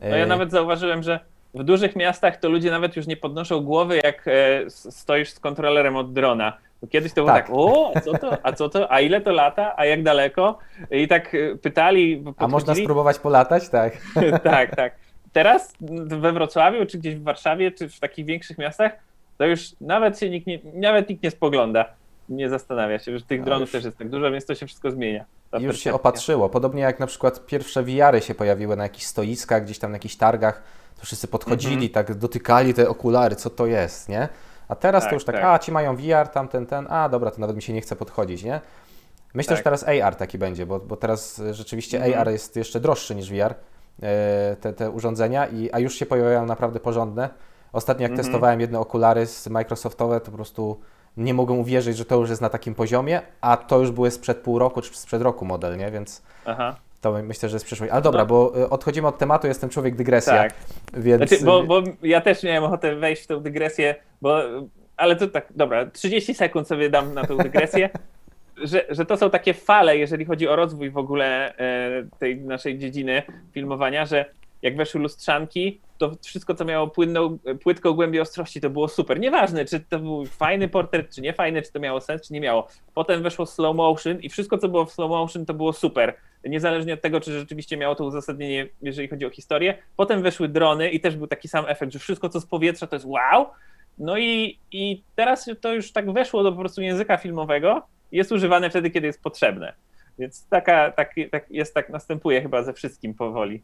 [0.00, 1.20] No ja nawet zauważyłem, że
[1.54, 5.96] w dużych miastach to ludzie nawet już nie podnoszą głowy, jak e, stoisz z kontrolerem
[5.96, 6.58] od drona.
[6.80, 9.20] Bo kiedyś to było tak, tak o, a co to, a co to, a ile
[9.20, 10.58] to lata, a jak daleko?
[10.90, 12.24] I tak e, pytali.
[12.36, 13.96] A można spróbować polatać, tak?
[14.42, 14.94] tak, tak.
[15.32, 15.72] Teraz
[16.06, 18.92] we Wrocławiu, czy gdzieś w Warszawie, czy w takich większych miastach,
[19.38, 21.84] to już nawet się nikt nie, nawet nikt nie spogląda,
[22.28, 23.72] nie zastanawia się, że tych dronów już...
[23.72, 25.24] też jest tak dużo, więc to się wszystko zmienia.
[25.58, 26.48] Już się opatrzyło.
[26.48, 30.16] Podobnie jak na przykład pierwsze VR-y się pojawiły na jakichś stoiskach, gdzieś tam na jakichś
[30.16, 30.62] targach,
[30.98, 31.94] to wszyscy podchodzili, mm -hmm.
[31.94, 34.28] tak dotykali te okulary, co to jest, nie?
[34.70, 37.30] A teraz tak, to już tak, tak, a ci mają VR, tamten, ten, a dobra,
[37.30, 38.60] to nawet mi się nie chce podchodzić, nie?
[39.34, 39.56] Myślę, tak.
[39.56, 42.20] że teraz AR taki będzie, bo, bo teraz rzeczywiście mm -hmm.
[42.20, 43.54] AR jest jeszcze droższy niż VR,
[44.02, 47.28] e, te, te urządzenia, i, a już się pojawiają naprawdę porządne.
[47.72, 48.26] Ostatnio jak mhm.
[48.26, 50.80] testowałem jedne okulary z Microsoftowe, to po prostu
[51.16, 54.38] nie mogę uwierzyć, że to już jest na takim poziomie, a to już były sprzed
[54.38, 55.90] pół roku czy sprzed roku model, nie?
[55.90, 56.76] Więc Aha.
[57.00, 57.92] To myślę, że jest przyszłość.
[57.92, 58.26] Ale dobra, no.
[58.26, 60.32] bo y, odchodzimy od tematu, jestem człowiek dygresja.
[60.32, 60.54] Tak.
[60.92, 61.28] Więc...
[61.28, 64.38] Znaczy, bo, bo ja też miałem ochotę wejść w tę dygresję, bo
[64.96, 67.90] ale to tak, dobra, 30 sekund sobie dam na tę dygresję.
[68.62, 72.78] że, że to są takie fale, jeżeli chodzi o rozwój w ogóle e, tej naszej
[72.78, 73.22] dziedziny
[73.52, 74.24] filmowania, że
[74.62, 79.20] jak weszły lustrzanki, to wszystko, co miało płynną, płytką głębię ostrości, to było super.
[79.20, 82.40] Nieważne, czy to był fajny portret, czy nie fajny, czy to miało sens, czy nie
[82.40, 82.68] miało.
[82.94, 86.14] Potem weszło slow motion i wszystko, co było w slow motion, to było super.
[86.44, 89.78] Niezależnie od tego, czy rzeczywiście miało to uzasadnienie, jeżeli chodzi o historię.
[89.96, 92.96] Potem weszły drony i też był taki sam efekt, że wszystko, co z powietrza, to
[92.96, 93.46] jest wow.
[93.98, 97.82] No i, i teraz to już tak weszło do po prostu języka filmowego
[98.12, 99.72] jest używane wtedy, kiedy jest potrzebne.
[100.18, 103.62] Więc taka, tak, tak jest, tak następuje chyba ze wszystkim powoli.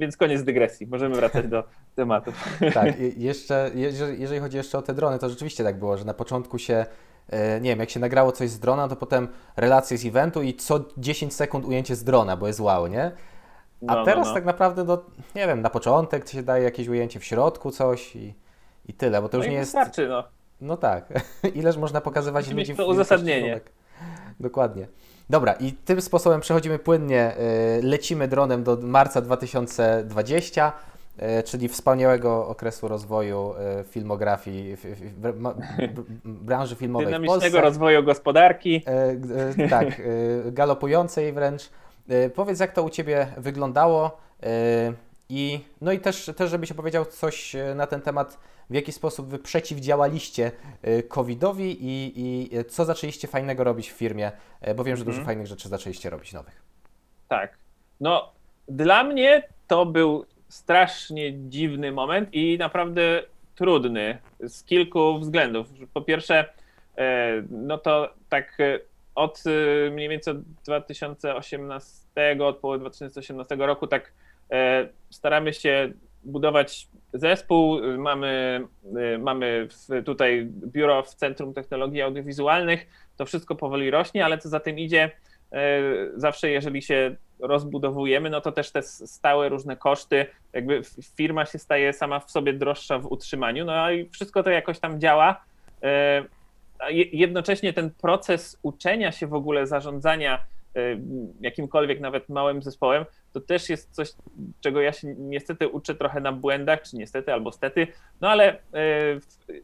[0.00, 1.64] Więc koniec dygresji, możemy wracać do
[1.96, 2.32] tematu.
[2.74, 3.70] Tak, jeszcze,
[4.18, 6.86] jeżeli chodzi jeszcze o te drony, to rzeczywiście tak było, że na początku się,
[7.30, 10.54] e, nie wiem, jak się nagrało coś z drona, to potem relacje z eventu i
[10.54, 13.04] co 10 sekund ujęcie z drona, bo jest wow, nie?
[13.86, 14.34] A no, no teraz no, no.
[14.34, 15.02] tak naprawdę, no,
[15.34, 18.34] nie wiem, na początek się daje jakieś ujęcie w środku, coś i,
[18.86, 19.72] i tyle, bo to już no nie jest...
[19.72, 20.24] Wystarczy, no.
[20.60, 21.12] No tak,
[21.54, 23.60] ileż można pokazywać ludzi w to uzasadnienie.
[24.40, 24.88] Dokładnie.
[25.30, 27.32] Dobra, i tym sposobem przechodzimy płynnie,
[27.78, 30.72] y, lecimy dronem do marca 2020,
[31.38, 34.76] y, czyli wspaniałego okresu rozwoju y, filmografii,
[36.24, 37.60] branży filmowej Dynamicznego w Polsce.
[37.60, 38.84] rozwoju gospodarki.
[39.70, 40.02] Tak,
[40.52, 41.70] galopującej wręcz.
[42.34, 44.18] Powiedz, jak to u Ciebie wyglądało
[45.28, 48.38] i, no i też, też, żebyś opowiedział coś na ten temat,
[48.70, 50.52] w jaki sposób Wy przeciwdziałaliście
[50.86, 54.32] y, COVID-owi i, i co zaczęliście fajnego robić w firmie,
[54.76, 55.26] bo wiem, że dużo mhm.
[55.26, 56.62] fajnych rzeczy zaczęliście robić nowych.
[57.28, 57.58] Tak.
[58.00, 58.32] No,
[58.68, 63.22] dla mnie to był strasznie dziwny moment i naprawdę
[63.54, 65.66] trudny z kilku względów.
[65.94, 66.54] Po pierwsze,
[66.96, 68.80] e, no to tak e,
[69.14, 71.96] od e, mniej więcej 2018,
[72.40, 74.12] od połowy 2018 roku, tak
[75.10, 75.92] staramy się
[76.24, 77.80] budować zespół.
[77.98, 78.60] Mamy,
[79.14, 79.68] y, mamy
[80.04, 82.86] tutaj biuro w Centrum Technologii Audiowizualnych.
[83.16, 85.10] To wszystko powoli rośnie, ale co za tym idzie,
[85.52, 85.56] y,
[86.16, 90.82] zawsze jeżeli się rozbudowujemy, no to też te stałe różne koszty, jakby
[91.16, 95.00] firma się staje sama w sobie droższa w utrzymaniu, no i wszystko to jakoś tam
[95.00, 95.44] działa.
[97.12, 100.38] Jednocześnie ten proces uczenia się w ogóle zarządzania
[101.40, 104.08] jakimkolwiek nawet małym zespołem, to też jest coś,
[104.60, 107.86] czego ja się niestety uczę trochę na błędach, czy niestety albo stety,
[108.20, 108.58] no ale e,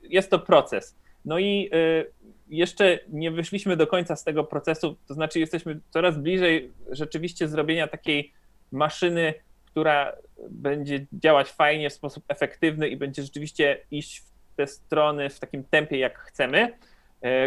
[0.02, 0.96] jest to proces.
[1.24, 2.04] No i e,
[2.48, 7.88] jeszcze nie wyszliśmy do końca z tego procesu, to znaczy jesteśmy coraz bliżej rzeczywiście zrobienia
[7.88, 8.32] takiej
[8.72, 9.34] maszyny,
[9.66, 10.12] która
[10.50, 15.64] będzie działać fajnie, w sposób efektywny i będzie rzeczywiście iść w te strony w takim
[15.64, 16.78] tempie, jak chcemy.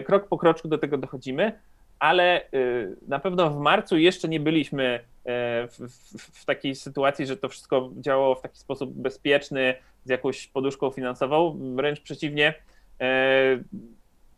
[0.05, 1.59] Krok po kroczku do tego dochodzimy,
[1.99, 2.49] ale
[3.07, 7.49] na pewno w marcu jeszcze nie byliśmy E, w, w, w, takiej sytuacji, że to
[7.49, 9.75] wszystko działało w taki sposób bezpieczny,
[10.05, 12.53] z jakąś poduszką finansową, wręcz przeciwnie,
[13.01, 13.59] e,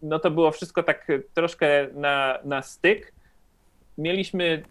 [0.01, 3.13] no to było wszystko tak troszkę na, na styk.
[3.97, 4.63] Mieliśmy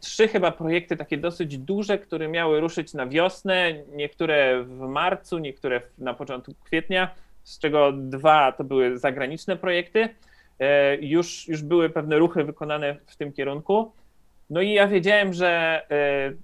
[0.00, 5.80] trzy chyba projekty takie dosyć duże, które miały ruszyć na wiosnę, niektóre w marcu, niektóre
[5.98, 7.14] na początku kwietnia,
[7.44, 10.08] z czego dwa to były zagraniczne projekty.
[10.58, 13.92] E, już, już były pewne ruchy wykonane w tym kierunku.
[14.50, 15.82] No i ja wiedziałem, że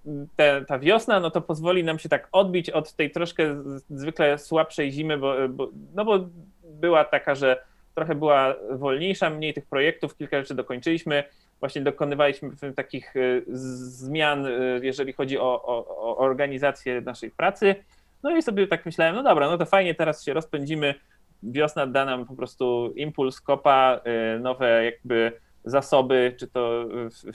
[0.07, 4.39] y, te, ta wiosna, no to pozwoli nam się tak odbić od tej troszkę zwykle
[4.39, 6.29] słabszej zimy, bo, bo, no bo
[6.65, 7.63] była taka, że
[7.95, 11.25] trochę była wolniejsza, mniej tych projektów, kilka rzeczy dokończyliśmy,
[11.61, 14.47] właśnie dokonywaliśmy takich y, zmian,
[14.83, 17.75] jeżeli chodzi o, o, o organizację naszej pracy.
[18.23, 20.95] No i sobie tak myślałem, no dobra, no to fajnie, teraz się rozpędzimy,
[21.43, 24.01] wiosna da nam po prostu impuls, kopa,
[24.41, 25.33] nowe jakby
[25.65, 26.85] zasoby, czy to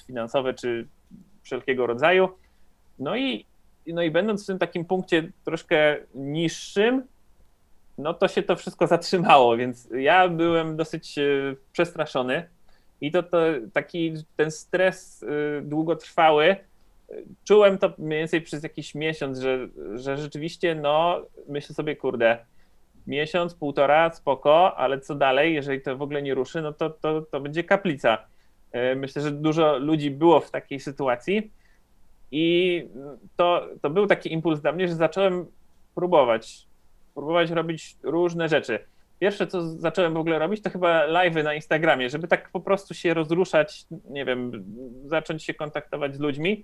[0.05, 0.87] finansowe, czy
[1.41, 2.29] wszelkiego rodzaju.
[2.99, 3.45] No i,
[3.87, 7.03] no i będąc w tym takim punkcie troszkę niższym,
[7.97, 11.21] no to się to wszystko zatrzymało, więc ja byłem dosyć e,
[11.71, 12.49] przestraszony
[13.01, 13.37] i to, to
[13.73, 15.25] taki ten stres
[15.61, 16.55] długotrwały,
[17.43, 22.45] czułem to mniej więcej przez jakiś miesiąc, że, że rzeczywiście, no myślę sobie, kurde,
[23.07, 27.21] miesiąc, półtora, spoko, ale co dalej, jeżeli to w ogóle nie ruszy, no to, to,
[27.21, 28.17] to będzie kaplica.
[28.71, 31.51] E, myślę, że dużo ludzi było w takiej sytuacji
[32.31, 32.87] i
[33.37, 35.45] to, to był taki impuls dla mnie, że zacząłem
[35.95, 36.67] próbować,
[37.13, 38.79] próbować robić różne rzeczy.
[39.19, 42.93] Pierwsze, co zacząłem w ogóle robić, to chyba live'y na Instagramie, żeby tak po prostu
[42.93, 44.63] się rozruszać, nie wiem,
[45.05, 46.63] zacząć się kontaktować z ludźmi.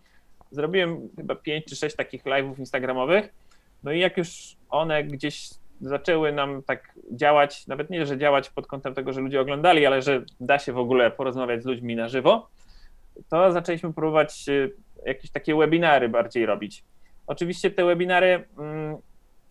[0.52, 3.34] Zrobiłem chyba pięć czy sześć takich live'ów instagramowych,
[3.84, 5.50] no i jak już one gdzieś
[5.82, 10.02] zaczęły nam tak działać, nawet nie, że działać pod kątem tego, że ludzie oglądali, ale
[10.02, 12.50] że da się w ogóle porozmawiać z ludźmi na żywo,
[13.30, 14.46] to zaczęliśmy próbować
[15.06, 16.84] jakieś takie webinary bardziej robić.
[17.28, 18.98] Oczywiście te webinary mm,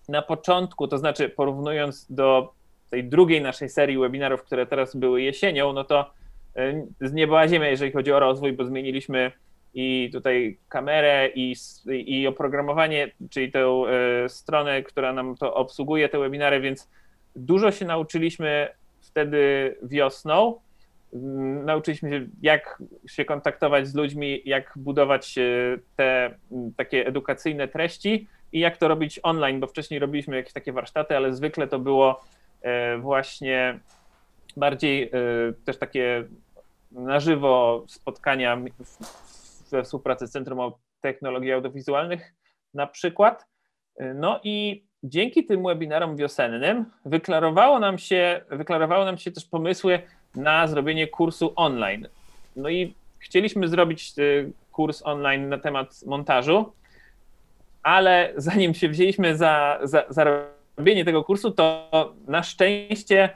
[0.08, 2.52] na początku, to znaczy porównując do
[2.90, 6.10] tej drugiej naszej serii webinarów, które teraz były jesienią, no to
[6.56, 9.32] e, z nieba ziemia, jeżeli chodzi o rozwój, bo zmieniliśmy
[9.74, 11.54] i tutaj kamerę i,
[11.86, 16.90] i oprogramowanie, czyli tę e, stronę, która nam to obsługuje, te webinary, więc
[17.36, 18.68] dużo się nauczyliśmy
[19.00, 20.60] wtedy wiosną.
[21.14, 25.42] Mm, nauczyliśmy się, jak się kontaktować z ludźmi, jak budować e,
[25.96, 26.34] te
[26.76, 31.34] takie edukacyjne treści i jak to robić online, bo wcześniej robiliśmy jakieś takie warsztaty, ale
[31.34, 32.20] zwykle to było
[32.62, 33.78] e, właśnie
[34.56, 35.10] bardziej
[35.64, 36.24] też takie
[36.92, 38.56] na żywo spotkania
[39.70, 42.34] we współpracy z Centrum Technologii Audiowizualnych
[42.74, 43.46] na przykład.
[44.14, 50.02] No i dzięki tym webinarom wiosennym wyklarowało nam się, wyklarowało nam się też pomysły
[50.34, 52.08] na zrobienie kursu online.
[52.56, 56.72] No i chcieliśmy zrobić y, kurs online na temat montażu,
[57.82, 60.24] ale zanim się wzięliśmy za, za, za
[60.76, 61.88] robienie tego kursu, to
[62.26, 63.30] na szczęście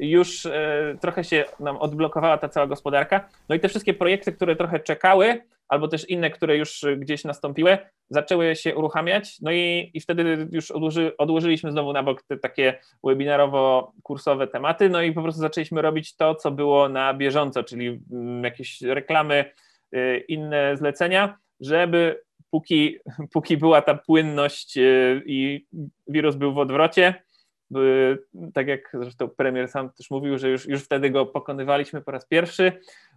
[0.00, 3.28] już e, trochę się nam odblokowała ta cała gospodarka.
[3.48, 7.78] No i te wszystkie projekty, które trochę czekały, albo też inne, które już gdzieś nastąpiły,
[8.08, 9.40] zaczęły się uruchamiać.
[9.40, 14.90] No i, i wtedy już odłoży, odłożyliśmy znowu na bok te takie webinarowo-kursowe tematy.
[14.90, 19.44] No i po prostu zaczęliśmy robić to, co było na bieżąco, czyli mm, jakieś reklamy,
[19.92, 22.20] e, inne zlecenia, żeby
[22.50, 22.98] póki,
[23.34, 24.82] póki była ta płynność e,
[25.26, 25.66] i
[26.08, 27.14] wirus był w odwrocie,
[28.54, 32.26] tak jak zresztą premier sam też mówił, że już, już wtedy go pokonywaliśmy po raz
[32.26, 32.72] pierwszy,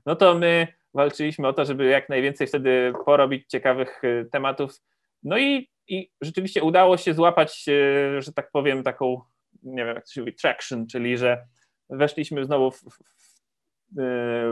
[0.06, 4.82] no to my walczyliśmy o to, żeby jak najwięcej wtedy porobić ciekawych y, tematów.
[5.24, 9.22] No i, i rzeczywiście udało się złapać, y, że tak powiem, taką,
[9.64, 11.46] nie wiem jak to się mówi, traction, czyli że
[11.90, 13.00] weszliśmy znowu w, w,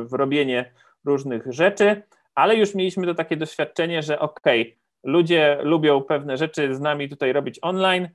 [0.10, 0.74] w y, robienie
[1.06, 2.02] różnych rzeczy,
[2.36, 7.10] ale już mieliśmy to takie doświadczenie, że okej, okay, ludzie lubią pewne rzeczy z nami
[7.10, 8.10] tutaj robić online,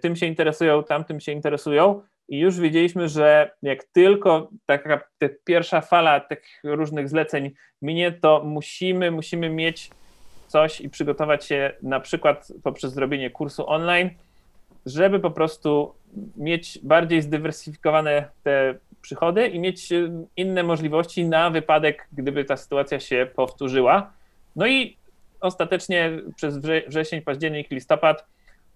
[0.00, 5.80] tym się interesują, tamtym się interesują i już wiedzieliśmy, że jak tylko taka ta pierwsza
[5.80, 7.50] fala tych różnych zleceń
[7.82, 9.90] minie, to musimy, musimy mieć
[10.48, 14.10] coś i przygotować się na przykład poprzez zrobienie kursu online,
[14.86, 15.94] żeby po prostu
[16.36, 19.88] mieć bardziej zdywersyfikowane te przychody i mieć
[20.36, 24.12] inne możliwości na wypadek, gdyby ta sytuacja się powtórzyła.
[24.56, 24.96] No i
[25.40, 26.58] ostatecznie przez
[26.88, 28.26] wrzesień, październik, listopad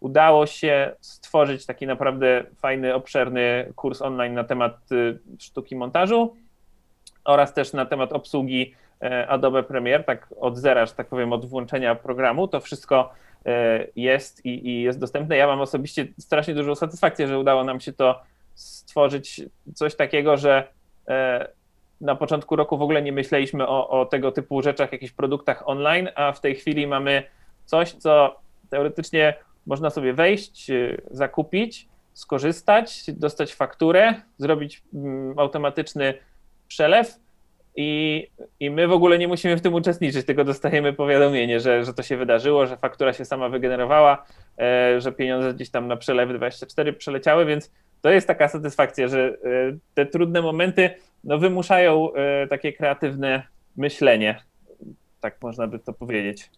[0.01, 6.37] udało się stworzyć taki naprawdę fajny, obszerny kurs online na temat y, sztuki montażu
[7.25, 11.47] oraz też na temat obsługi e, Adobe Premiere, tak od zera, że tak powiem, od
[11.47, 12.49] włączenia programu.
[12.49, 13.13] To wszystko
[13.47, 15.37] e, jest i, i jest dostępne.
[15.37, 18.23] Ja mam osobiście strasznie dużą satysfakcję, że udało nam się to
[18.55, 19.41] stworzyć
[19.75, 20.69] coś takiego, że
[21.09, 21.49] e,
[22.01, 26.09] na początku roku w ogóle nie myśleliśmy o, o tego typu rzeczach, jakichś produktach online,
[26.15, 27.23] a w tej chwili mamy
[27.65, 28.41] coś, co
[28.71, 29.35] teoretycznie
[29.69, 36.15] można sobie wejść, y, zakupić, skorzystać, dostać fakturę, zrobić mm, automatyczny
[36.69, 37.19] przelew
[37.77, 38.27] i,
[38.61, 42.03] i my w ogóle nie musimy w tym uczestniczyć, tylko dostajemy powiadomienie, że, że to
[42.03, 44.27] się wydarzyło, że faktura się sama wygenerowała,
[44.59, 47.71] e, że pieniądze gdzieś tam na przelewy 24 przeleciały, więc
[48.03, 49.37] to jest taka satysfakcja, że e,
[49.95, 50.91] te trudne momenty
[51.25, 53.43] no, wymuszają e, takie kreatywne
[53.77, 54.43] myślenie,
[55.21, 56.51] tak można by to powiedzieć.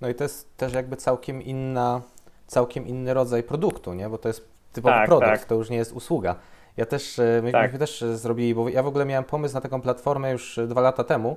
[0.00, 2.02] No i to jest też jakby całkiem inna
[2.46, 4.08] całkiem inny rodzaj produktu, nie?
[4.08, 5.44] Bo to jest typowy tak, produkt, tak.
[5.44, 6.36] to już nie jest usługa.
[6.76, 7.62] Ja też, e, my, tak.
[7.62, 11.04] myśmy też zrobili, bo ja w ogóle miałem pomysł na taką platformę już dwa lata
[11.04, 11.36] temu.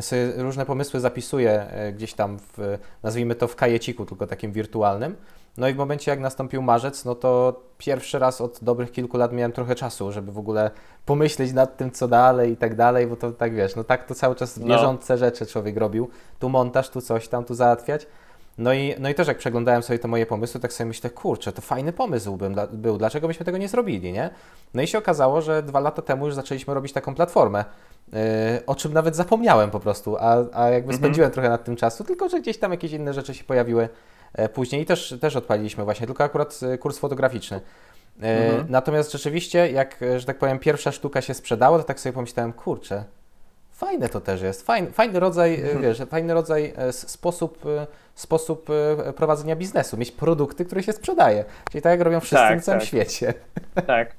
[0.00, 5.16] Sobie różne pomysły zapisuję e, gdzieś tam, w, nazwijmy to w kajeciku, tylko takim wirtualnym.
[5.56, 9.32] No i w momencie, jak nastąpił marzec, no to pierwszy raz od dobrych kilku lat
[9.32, 10.70] miałem trochę czasu, żeby w ogóle
[11.06, 14.14] pomyśleć nad tym, co dalej i tak dalej, bo to tak wiesz, no tak to
[14.14, 14.66] cały czas no.
[14.66, 15.18] bieżące no.
[15.18, 16.10] rzeczy człowiek robił.
[16.38, 18.06] Tu montaż, tu coś tam, tu załatwiać.
[18.58, 21.52] No i, no i też jak przeglądałem sobie te moje pomysły, tak sobie myślę, kurczę,
[21.52, 24.30] to fajny pomysł bym, był, dlaczego byśmy tego nie zrobili, nie?
[24.74, 27.64] No i się okazało, że dwa lata temu już zaczęliśmy robić taką platformę,
[28.12, 28.18] yy,
[28.66, 30.98] o czym nawet zapomniałem po prostu, a, a jakby mhm.
[30.98, 33.88] spędziłem trochę nad tym czasu, tylko że gdzieś tam jakieś inne rzeczy się pojawiły
[34.32, 37.60] e, później i też, też odpaliliśmy właśnie, tylko akurat e, kurs fotograficzny.
[38.22, 38.66] E, mhm.
[38.68, 43.04] Natomiast rzeczywiście, jak, że tak powiem, pierwsza sztuka się sprzedała, to tak sobie pomyślałem, kurczę,
[43.78, 44.66] Fajne to też jest.
[44.66, 45.82] Fajny, fajny rodzaj, mhm.
[45.82, 48.66] wiesz, fajny rodzaj, e, sposób, e, sposób
[49.16, 49.96] prowadzenia biznesu.
[49.96, 51.44] Mieć produkty, które się sprzedaje.
[51.70, 52.88] Czyli tak jak robią wszyscy tak, na całym tak.
[52.88, 53.34] świecie.
[53.86, 54.16] Tak.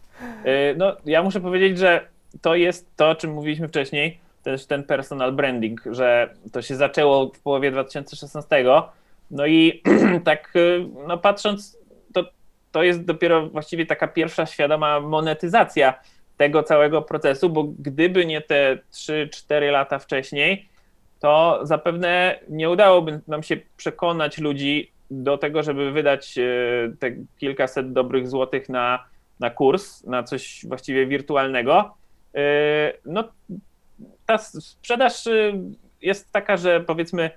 [0.78, 2.08] No, ja muszę powiedzieć, że
[2.42, 7.32] to jest to, o czym mówiliśmy wcześniej, też ten personal branding, że to się zaczęło
[7.36, 8.66] w połowie 2016.
[9.32, 9.84] No i
[10.26, 10.54] tak,
[11.08, 11.78] no patrząc,
[12.14, 12.24] to
[12.72, 16.00] to jest dopiero właściwie taka pierwsza świadoma monetyzacja
[16.40, 20.70] tego całego procesu, bo gdyby nie te 3-4 lata wcześniej,
[21.20, 26.44] to zapewne nie udałoby nam się przekonać ludzi do tego, żeby wydać e,
[27.00, 29.06] te kilkaset dobrych złotych na,
[29.40, 31.94] na kurs, na coś właściwie wirtualnego.
[32.36, 32.42] E,
[33.06, 33.24] no,
[34.26, 35.54] ta sprzedaż e,
[36.02, 37.30] jest taka, że powiedzmy,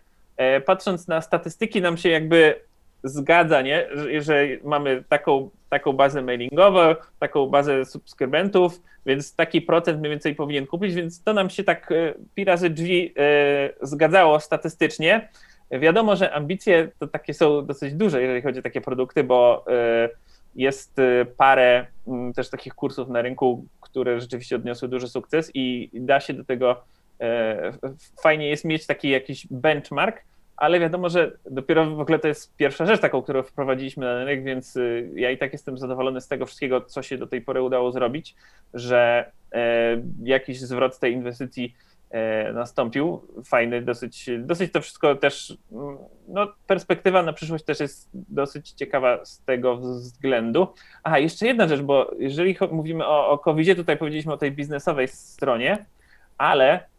[0.66, 2.60] patrząc na statystyki, nam się jakby
[3.04, 3.86] zgadza, nie?
[3.94, 10.34] Że, że mamy taką, taką bazę mailingową, taką bazę subskrybentów, więc taki procent mniej więcej
[10.34, 15.28] powinien kupić, więc to nam się tak e, pi razy drzwi e, zgadzało statystycznie.
[15.70, 20.08] Wiadomo, że ambicje to takie są dosyć duże, jeżeli chodzi o takie produkty, bo e,
[20.56, 20.96] jest
[21.36, 21.86] parę
[22.36, 26.84] też takich kursów na rynku, które rzeczywiście odniosły duży sukces i da się do tego
[28.22, 30.22] fajnie jest mieć taki jakiś benchmark,
[30.62, 34.44] ale wiadomo, że dopiero w ogóle to jest pierwsza rzecz taką, którą wprowadziliśmy na rynek,
[34.44, 37.62] więc y, ja i tak jestem zadowolony z tego wszystkiego, co się do tej pory
[37.62, 38.34] udało zrobić,
[38.74, 41.74] że e, jakiś zwrot tej inwestycji
[42.10, 43.20] e, nastąpił.
[43.44, 45.96] Fajny, dosyć, dosyć to wszystko też, mm,
[46.28, 50.66] no perspektywa na przyszłość też jest dosyć ciekawa z tego względu.
[51.04, 55.08] Aha, jeszcze jedna rzecz, bo jeżeli mówimy o, o COVID-zie, tutaj powiedzieliśmy o tej biznesowej
[55.08, 55.86] stronie,
[56.38, 56.91] ale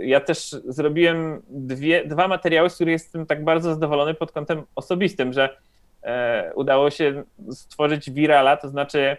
[0.00, 5.32] ja też zrobiłem dwie, dwa materiały, z których jestem tak bardzo zadowolony pod kątem osobistym,
[5.32, 5.56] że
[6.02, 9.16] e, udało się stworzyć virala, to znaczy e,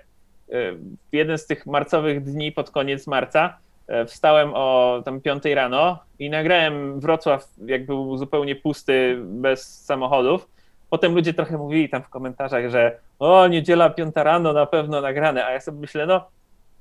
[1.11, 3.57] w jeden z tych marcowych dni pod koniec marca
[4.07, 10.47] wstałem o tam 5 rano i nagrałem Wrocław, jak był zupełnie pusty, bez samochodów.
[10.89, 15.45] Potem ludzie trochę mówili tam w komentarzach, że o, niedziela 5 rano na pewno nagrane,
[15.45, 16.28] a ja sobie myślę, no,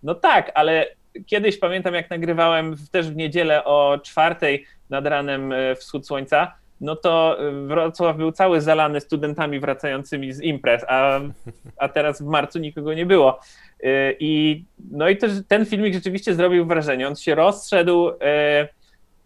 [0.02, 0.86] no tak, ale
[1.26, 6.96] kiedyś pamiętam, jak nagrywałem też w niedzielę o czwartej nad ranem e, wschód słońca, no
[6.96, 11.20] to e, Wrocław był cały zalany studentami wracającymi z imprez, a,
[11.76, 13.40] a teraz w marcu nikogo nie było.
[13.82, 17.08] E, I, no i też ten filmik rzeczywiście zrobił wrażenie.
[17.08, 18.10] On się rozszedł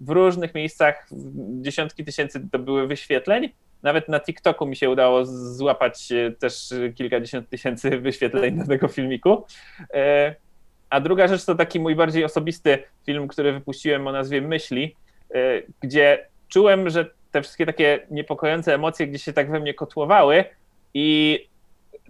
[0.00, 1.08] w różnych miejscach,
[1.62, 3.48] dziesiątki tysięcy to były wyświetleń.
[3.82, 9.44] Nawet na TikToku mi się udało złapać też kilkadziesiąt tysięcy wyświetleń do tego filmiku.
[10.90, 14.96] A druga rzecz to taki mój bardziej osobisty film, który wypuściłem o nazwie Myśli,
[15.34, 20.44] y, gdzie czułem, że te wszystkie takie niepokojące emocje gdzieś się tak we mnie kotłowały
[20.94, 21.38] i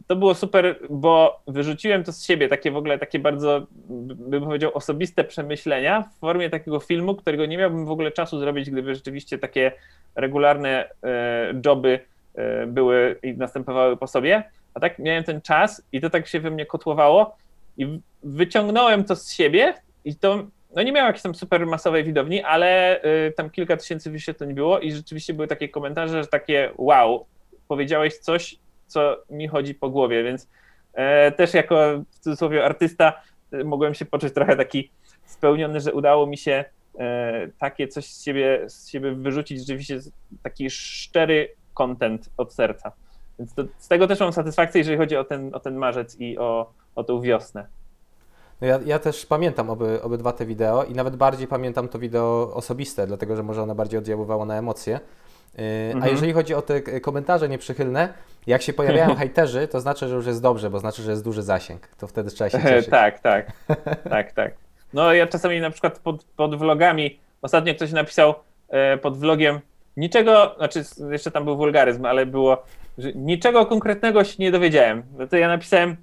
[0.06, 3.66] to było super, bo wyrzuciłem to z siebie, takie w ogóle takie bardzo,
[4.14, 8.70] bym powiedział, osobiste przemyślenia w formie takiego filmu, którego nie miałbym w ogóle czasu zrobić,
[8.70, 9.72] gdyby rzeczywiście takie
[10.14, 12.00] regularne e, joby
[12.34, 14.42] e, były i następowały po sobie.
[14.74, 17.36] A tak miałem ten czas i to tak się we mnie kotłowało
[17.80, 19.74] i wyciągnąłem to z siebie
[20.04, 24.10] i to no nie miał jakiejś tam super masowej widowni, ale y, tam kilka tysięcy
[24.10, 27.26] wyświetleń było i rzeczywiście były takie komentarze, że takie wow,
[27.68, 30.48] powiedziałeś coś, co mi chodzi po głowie, więc
[30.92, 33.22] e, też jako w cudzysłowie artysta
[33.52, 34.90] e, mogłem się poczuć trochę taki
[35.24, 36.64] spełniony, że udało mi się
[36.98, 40.00] e, takie coś z siebie, z siebie wyrzucić, rzeczywiście
[40.42, 42.92] taki szczery content od serca.
[43.38, 46.38] Więc to, z tego też mam satysfakcję, jeżeli chodzi o ten, o ten marzec i
[46.38, 47.66] o, o tą wiosnę.
[48.60, 52.50] No ja, ja też pamiętam oby, obydwa te wideo i nawet bardziej pamiętam to wideo
[52.54, 55.00] osobiste, dlatego że może ono bardziej oddziaływało na emocje.
[55.58, 56.02] Yy, mhm.
[56.02, 58.12] A jeżeli chodzi o te komentarze nieprzychylne,
[58.46, 61.42] jak się pojawiają hejterzy, to znaczy, że już jest dobrze, bo znaczy, że jest duży
[61.42, 61.88] zasięg.
[61.98, 62.90] To wtedy trzeba się cieszyć.
[62.90, 63.52] tak, tak,
[64.10, 64.54] tak, tak.
[64.92, 68.34] No ja czasami na przykład pod, pod vlogami, ostatnio ktoś napisał
[68.68, 69.60] e, pod vlogiem
[69.96, 72.62] niczego, znaczy jeszcze tam był wulgaryzm, ale było,
[72.98, 75.02] że niczego konkretnego się nie dowiedziałem.
[75.18, 75.96] No to ja napisałem,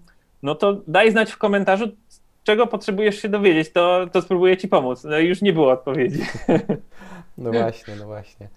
[0.44, 1.88] no to daj znać w komentarzu,
[2.44, 5.04] czego potrzebujesz się dowiedzieć, to, to spróbuję ci pomóc.
[5.04, 6.22] No i już nie było odpowiedzi.
[7.38, 8.48] No właśnie, no właśnie.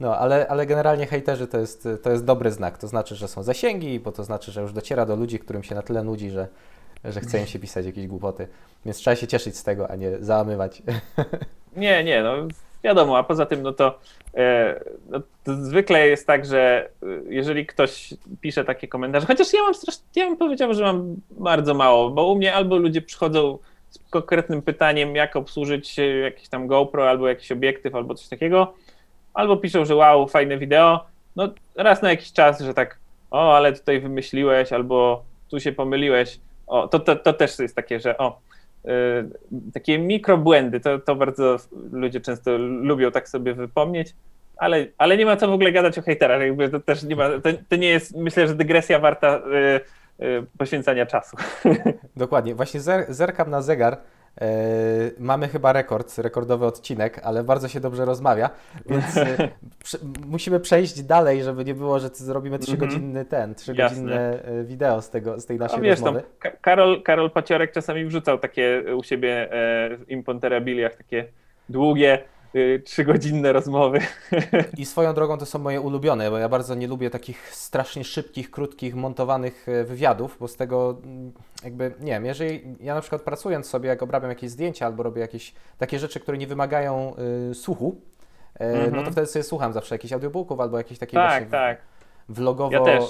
[0.00, 2.78] No, ale, ale generalnie hejterzy to jest, to jest dobry znak.
[2.78, 5.74] To znaczy, że są zasięgi, bo to znaczy, że już dociera do ludzi, którym się
[5.74, 6.48] na tyle nudzi, że,
[7.04, 8.48] że chce im się pisać jakieś głupoty.
[8.84, 10.82] Więc trzeba się cieszyć z tego, a nie załamywać.
[11.76, 12.48] Nie, nie, no
[12.84, 13.98] wiadomo, a poza tym, no to,
[14.34, 19.62] e, no to zwykle jest tak, że e, jeżeli ktoś pisze takie komentarze, chociaż ja
[19.62, 23.58] mam strasznie, ja bym powiedział, że mam bardzo mało, bo u mnie albo ludzie przychodzą
[23.90, 28.74] z konkretnym pytaniem, jak obsłużyć jakiś tam GoPro, albo jakiś obiektyw, albo coś takiego,
[29.34, 31.04] albo piszą, że wow, fajne wideo,
[31.36, 32.98] no raz na jakiś czas, że tak,
[33.30, 38.00] o, ale tutaj wymyśliłeś, albo tu się pomyliłeś, o, to, to, to też jest takie,
[38.00, 38.40] że o,
[39.72, 41.56] takie mikrobłędy, to, to bardzo
[41.92, 44.14] ludzie często lubią tak sobie wypomnieć,
[44.56, 47.28] ale, ale nie ma co w ogóle gadać o hejterach, jakby to też nie ma,
[47.28, 51.36] to, to nie jest, myślę, że dygresja warta y, y, poświęcania czasu.
[52.16, 53.96] Dokładnie, właśnie zer, zerkam na zegar,
[55.18, 58.50] mamy chyba rekord, rekordowy odcinek, ale bardzo się dobrze rozmawia,
[58.86, 59.04] więc
[59.84, 65.40] prze, musimy przejść dalej, żeby nie było, że zrobimy trzygodzinny ten, trzygodzinne wideo z, tego,
[65.40, 66.22] z tej naszej no, wiesz, rozmowy.
[66.60, 71.24] Karol, Karol Paciorek czasami wrzucał takie u siebie e, imponterabiliach, takie
[71.68, 72.18] długie,
[72.84, 73.98] trzygodzinne rozmowy.
[74.78, 78.50] I swoją drogą to są moje ulubione, bo ja bardzo nie lubię takich strasznie szybkich,
[78.50, 81.32] krótkich, montowanych e, wywiadów, bo z tego mm,
[81.64, 85.20] jakby, nie wiem, jeżeli ja na przykład pracując sobie, jak obrabiam jakieś zdjęcia albo robię
[85.20, 87.14] jakieś takie rzeczy, które nie wymagają
[87.50, 88.00] y, słuchu,
[88.58, 88.84] mm -hmm.
[88.84, 89.12] no to mhm.
[89.12, 91.78] wtedy sobie słucham zawsze jakichś audiobooków albo jakichś takich tak, tak.
[92.28, 93.04] vlogowo ja też.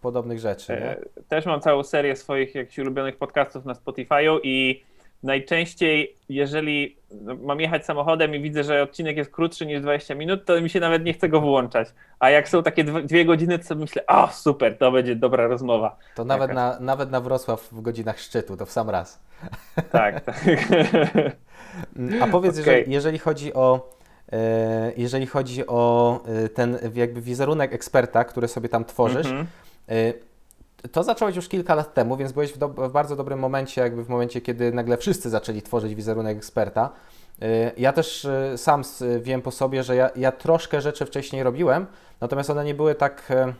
[0.00, 0.72] podobnych rzeczy.
[0.72, 1.22] Nie?
[1.28, 4.84] Też mam całą serię swoich jakichś ulubionych podcastów na Spotify'u i
[5.22, 6.96] najczęściej, jeżeli
[7.42, 10.80] mam jechać samochodem i widzę, że odcinek jest krótszy niż 20 minut, to mi się
[10.80, 11.88] nawet nie chce go wyłączać.
[12.18, 15.96] A jak są takie dwie godziny, to myślę, o super, to będzie dobra rozmowa.
[16.14, 19.20] To nawet na, nawet na Wrocław w godzinach szczytu, to w sam raz.
[19.90, 20.44] Tak, tak.
[22.20, 22.72] A powiedz, okay.
[22.74, 23.90] jeżeli, jeżeli chodzi o
[24.32, 30.26] e, jeżeli chodzi o e, ten jakby wizerunek eksperta, który sobie tam tworzysz, mm -hmm
[30.92, 34.04] to zacząłeś już kilka lat temu, więc byłeś w, do, w, bardzo dobrym momencie, jakby
[34.04, 36.90] w momencie, kiedy nagle wszyscy zaczęli tworzyć wizerunek eksperta.
[37.42, 38.82] Y, ja też y, sam
[39.20, 41.86] wiem po sobie, że ja, ja troszkę rzeczy wcześniej robiłem,
[42.20, 43.54] natomiast one nie były tak, y,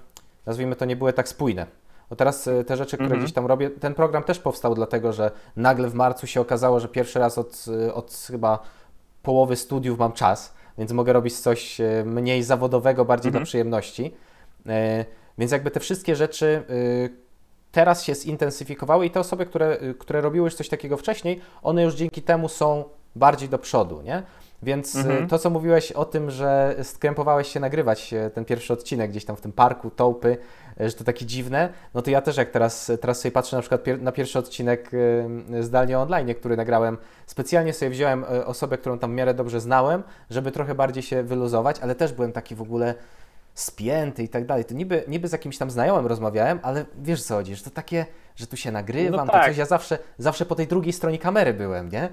[0.46, 1.66] nazwijmy to, nie były tak spójne.
[2.10, 3.20] Bo teraz te rzeczy, które mhm.
[3.20, 6.88] gdzieś tam robię, ten program też powstał dlatego, że nagle w marcu się okazało, że
[6.88, 7.64] pierwszy raz od,
[7.94, 8.58] od chyba
[9.22, 13.42] połowy studiów mam czas, więc mogę robić coś mniej zawodowego, bardziej mhm.
[13.42, 14.14] dla przyjemności.
[15.39, 17.11] Więc jakby te wszystkie rzeczy y,
[17.72, 21.82] teraz się zintensyfikowały i te osoby, które, y, które robiły już coś takiego wcześniej, one
[21.82, 22.84] już dzięki temu są
[23.16, 24.22] bardziej do przodu, nie?
[24.62, 25.28] Więc y, mhm.
[25.28, 29.41] to, co mówiłeś o tym, że skrępowałeś się nagrywać ten pierwszy odcinek gdzieś tam w
[29.41, 30.37] tym parku, tołpy,
[30.80, 33.80] że to takie dziwne, no to ja też jak teraz, teraz sobie patrzę na przykład
[34.01, 34.91] na pierwszy odcinek
[35.61, 40.53] zdalnie online, który nagrałem, specjalnie sobie wziąłem osobę, którą tam w miarę dobrze znałem, żeby
[40.53, 42.95] trochę bardziej się wyluzować, ale też byłem taki w ogóle
[43.57, 44.64] spięty i tak dalej.
[44.64, 48.07] To niby, niby z jakimś tam znajomym rozmawiałem, ale wiesz co chodzi, że to takie,
[48.36, 49.42] że tu się nagrywam, no tak.
[49.42, 52.09] to coś, ja zawsze, zawsze po tej drugiej stronie kamery byłem, nie?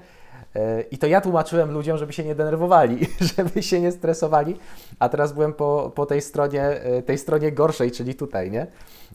[0.56, 2.98] E, I to ja tłumaczyłem ludziom, żeby się nie denerwowali,
[3.36, 4.56] żeby się nie stresowali,
[4.98, 8.66] a teraz byłem po, po tej stronie, e, tej stronie gorszej, czyli tutaj, nie?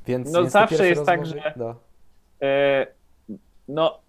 [0.08, 1.76] Więc, no zawsze jest tak, rozmowy, tak, że no.
[2.42, 2.88] E,
[3.68, 4.00] no,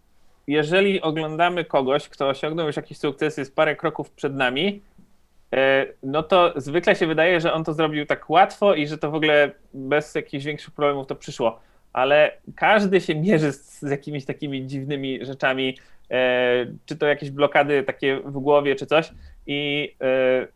[0.46, 4.82] jeżeli oglądamy kogoś, kto osiągnął już jakiś sukces, jest parę kroków przed nami,
[6.02, 9.14] no to zwykle się wydaje, że on to zrobił tak łatwo i że to w
[9.14, 11.60] ogóle bez jakichś większych problemów to przyszło.
[11.92, 15.78] Ale każdy się mierzy z, z jakimiś takimi dziwnymi rzeczami,
[16.10, 19.12] e, czy to jakieś blokady takie w głowie, czy coś.
[19.46, 20.46] I e,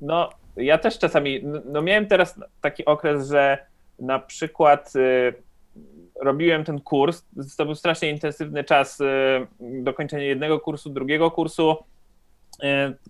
[0.00, 3.58] no, ja też czasami, no miałem teraz taki okres, że
[3.98, 4.92] na przykład
[6.20, 7.24] robiłem ten kurs,
[7.56, 8.98] to był strasznie intensywny czas
[9.60, 11.99] dokończenia jednego kursu, drugiego kursu, E,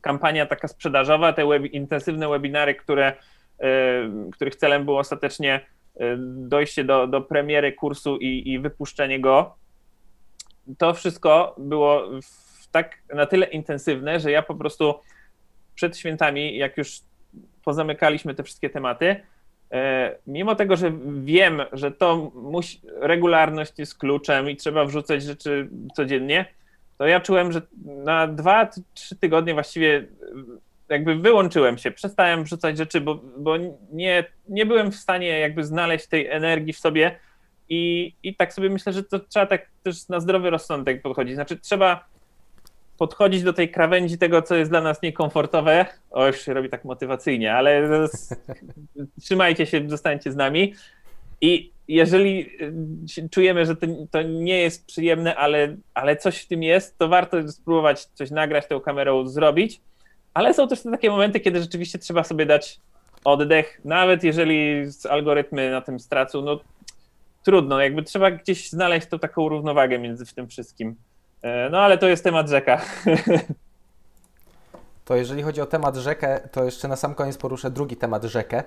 [0.00, 3.12] kampania taka sprzedażowa, te web, intensywne webinary, które,
[3.58, 3.70] e,
[4.32, 5.60] których celem było ostatecznie
[5.96, 9.54] e, dojście do, do premiery kursu i, i wypuszczenie go.
[10.78, 12.02] To wszystko było
[12.72, 14.94] tak na tyle intensywne, że ja po prostu
[15.74, 17.00] przed świętami, jak już
[17.64, 19.16] pozamykaliśmy te wszystkie tematy,
[20.26, 20.92] mimo tego, że
[21.22, 26.46] wiem, że to musi, regularność jest kluczem i trzeba wrzucać rzeczy codziennie,
[27.00, 30.06] to ja czułem, że na dwa, trzy tygodnie właściwie
[30.88, 33.56] jakby wyłączyłem się, przestałem wrzucać rzeczy, bo, bo
[33.92, 37.16] nie, nie byłem w stanie jakby znaleźć tej energii w sobie
[37.68, 41.34] i, i tak sobie myślę, że to trzeba tak też na zdrowy rozsądek podchodzić.
[41.34, 42.04] Znaczy trzeba
[42.98, 45.86] podchodzić do tej krawędzi tego, co jest dla nas niekomfortowe.
[46.10, 47.88] O, już się robi tak motywacyjnie, ale
[49.22, 50.74] trzymajcie się, zostańcie z nami.
[51.40, 52.50] I jeżeli
[53.18, 57.08] y, czujemy, że to, to, nie jest przyjemne, ale, ale coś w tym jest, to
[57.08, 59.80] warto spróbować coś nagrać tą kamerą, zrobić.
[60.34, 62.80] Ale są też te takie momenty, kiedy rzeczywiście trzeba sobie dać
[63.24, 66.60] oddech, nawet jeżeli algorytmy na tym stracą, no
[67.42, 70.96] trudno, jakby trzeba gdzieś znaleźć tą taką równowagę między tym wszystkim.
[71.42, 72.80] E, no ale to jest temat rzeka.
[75.04, 78.62] To jeżeli chodzi o temat rzekę, to jeszcze na sam koniec poruszę drugi temat rzekę.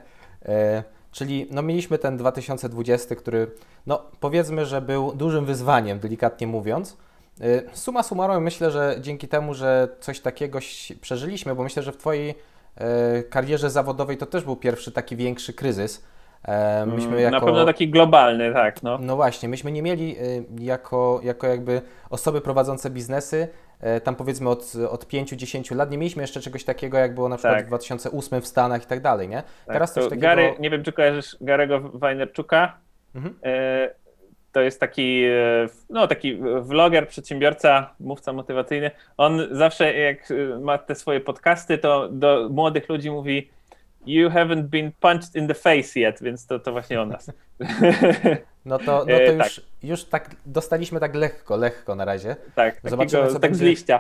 [1.14, 3.52] Czyli no, mieliśmy ten 2020, który
[3.88, 6.98] no, powiedzmy, że był dużym wyzwaniem, delikatnie mówiąc.
[7.42, 10.60] Y, suma summarum, myślę, że dzięki temu, że coś takiego
[11.02, 15.54] przeżyliśmy, bo myślę, że w Twojej y, karierze zawodowej to też był pierwszy taki większy
[15.54, 16.04] kryzys.
[16.48, 18.84] E, myśmy mm, jako, Na pewno taki globalny, tak.
[18.84, 18.98] No.
[19.02, 23.48] no właśnie, myśmy nie mieli y, jako, jako jakby osoby prowadzące biznesy
[24.04, 27.56] tam powiedzmy od, od 5-10 lat nie mieliśmy jeszcze czegoś takiego, jak było na przykład
[27.56, 27.66] tak.
[27.66, 29.44] w 2008 w Stanach i tak dalej, nie?
[29.66, 30.22] Tak, Teraz coś takiego...
[30.22, 32.78] Gary, nie wiem, czy kojarzysz Garego Wajnerczuka.
[33.16, 33.36] Mhm.
[33.44, 33.90] E,
[34.52, 35.24] to jest taki,
[35.90, 38.92] no, taki vloger, przedsiębiorca, mówca motywacyjny.
[39.18, 43.50] On zawsze, jak ma te swoje podcasty, to do młodych ludzi mówi:
[44.06, 47.32] You haven't been punched in the face yet, więc to, to właśnie o nas.
[48.66, 49.66] No to, no to już, tak.
[49.84, 52.36] już tak dostaliśmy tak lekko, lekko na razie.
[52.56, 53.66] Tak, Zobaczymy, takiego, co tak będzie...
[53.66, 54.00] z liścia.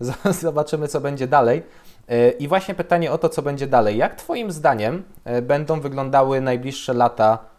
[0.40, 1.62] Zobaczymy, co będzie dalej.
[2.08, 3.96] E, I właśnie pytanie o to, co będzie dalej.
[3.96, 7.53] Jak Twoim zdaniem e, będą wyglądały najbliższe lata e,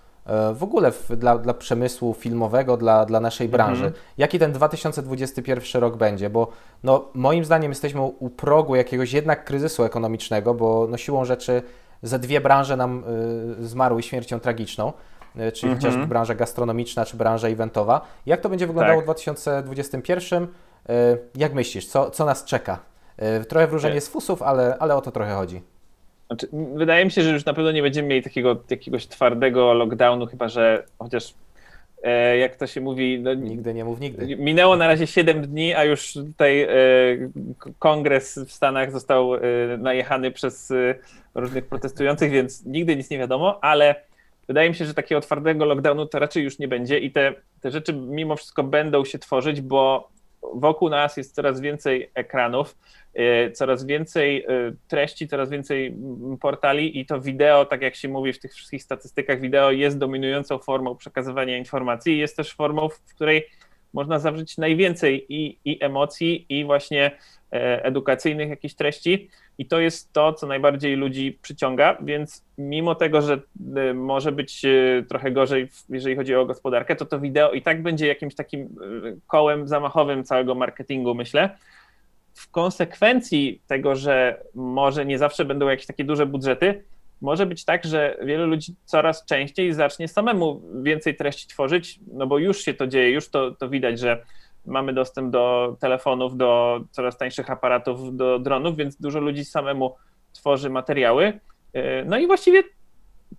[0.53, 3.85] w ogóle w, dla, dla przemysłu filmowego, dla, dla naszej branży?
[3.85, 4.03] Mhm.
[4.17, 6.29] Jaki ten 2021 rok będzie?
[6.29, 6.47] Bo
[6.83, 11.61] no, moim zdaniem jesteśmy u progu jakiegoś jednak kryzysu ekonomicznego, bo no, siłą rzeczy
[12.03, 13.03] ze dwie branże nam
[13.59, 14.93] y, zmarły śmiercią tragiczną
[15.35, 15.75] czyli mhm.
[15.75, 18.01] chociażby branża gastronomiczna czy branża eventowa.
[18.25, 19.03] Jak to będzie wyglądało tak.
[19.03, 20.47] w 2021?
[21.35, 22.79] Jak myślisz, co, co nas czeka?
[23.17, 25.63] E, trochę wróżenie z fusów, ale, ale o to trochę chodzi.
[26.27, 30.25] Znaczy, wydaje mi się, że już na pewno nie będziemy mieli takiego jakiegoś twardego lockdownu,
[30.25, 31.33] chyba że chociaż
[32.03, 33.19] e, jak to się mówi.
[33.19, 34.35] No, nigdy nie mów nigdy.
[34.35, 36.69] Minęło na razie 7 dni, a już tutaj e,
[37.79, 39.31] kongres w Stanach został
[39.77, 40.73] najechany przez
[41.35, 43.95] różnych protestujących, więc nigdy nic nie wiadomo, ale
[44.47, 47.71] wydaje mi się, że takiego twardego lockdownu to raczej już nie będzie i te, te
[47.71, 50.09] rzeczy mimo wszystko będą się tworzyć, bo
[50.53, 52.77] wokół nas jest coraz więcej ekranów,
[53.13, 54.47] e, coraz więcej e,
[54.87, 55.97] treści, coraz więcej
[56.41, 60.57] portali i to wideo, tak jak się mówi w tych wszystkich statystykach, wideo jest dominującą
[60.57, 62.13] formą przekazywania informacji.
[62.13, 63.45] I jest też formą, w której
[63.95, 67.11] można zawrzeć najwięcej i, i emocji, i właśnie
[67.53, 69.29] e, edukacyjnych jakichś treści.
[69.57, 73.41] I to jest to, co najbardziej ludzi przyciąga, więc mimo tego, że
[73.75, 77.81] e, może być e, trochę gorzej, jeżeli chodzi o gospodarkę, to to wideo i tak
[77.83, 78.75] będzie jakimś takim
[79.27, 81.49] kołem zamachowym całego marketingu, myślę.
[82.33, 86.83] W konsekwencji tego, że może nie zawsze będą jakieś takie duże budżety,
[87.21, 92.37] może być tak, że wielu ludzi coraz częściej zacznie samemu więcej treści tworzyć, no bo
[92.37, 94.25] już się to dzieje, już to, to widać, że
[94.65, 99.95] mamy dostęp do telefonów, do coraz tańszych aparatów, do dronów, więc dużo ludzi samemu
[100.33, 101.39] tworzy materiały.
[101.73, 102.63] E, no i właściwie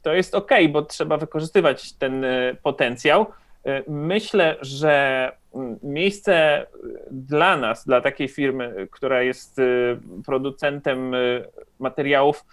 [0.02, 3.26] to jest ok, bo trzeba wykorzystywać ten e, potencjał.
[3.66, 6.66] E, myślę, że mm, miejsce
[7.10, 9.56] dla nas, dla takiej firmy, która jest
[10.26, 11.12] producentem
[11.78, 12.44] materiałów,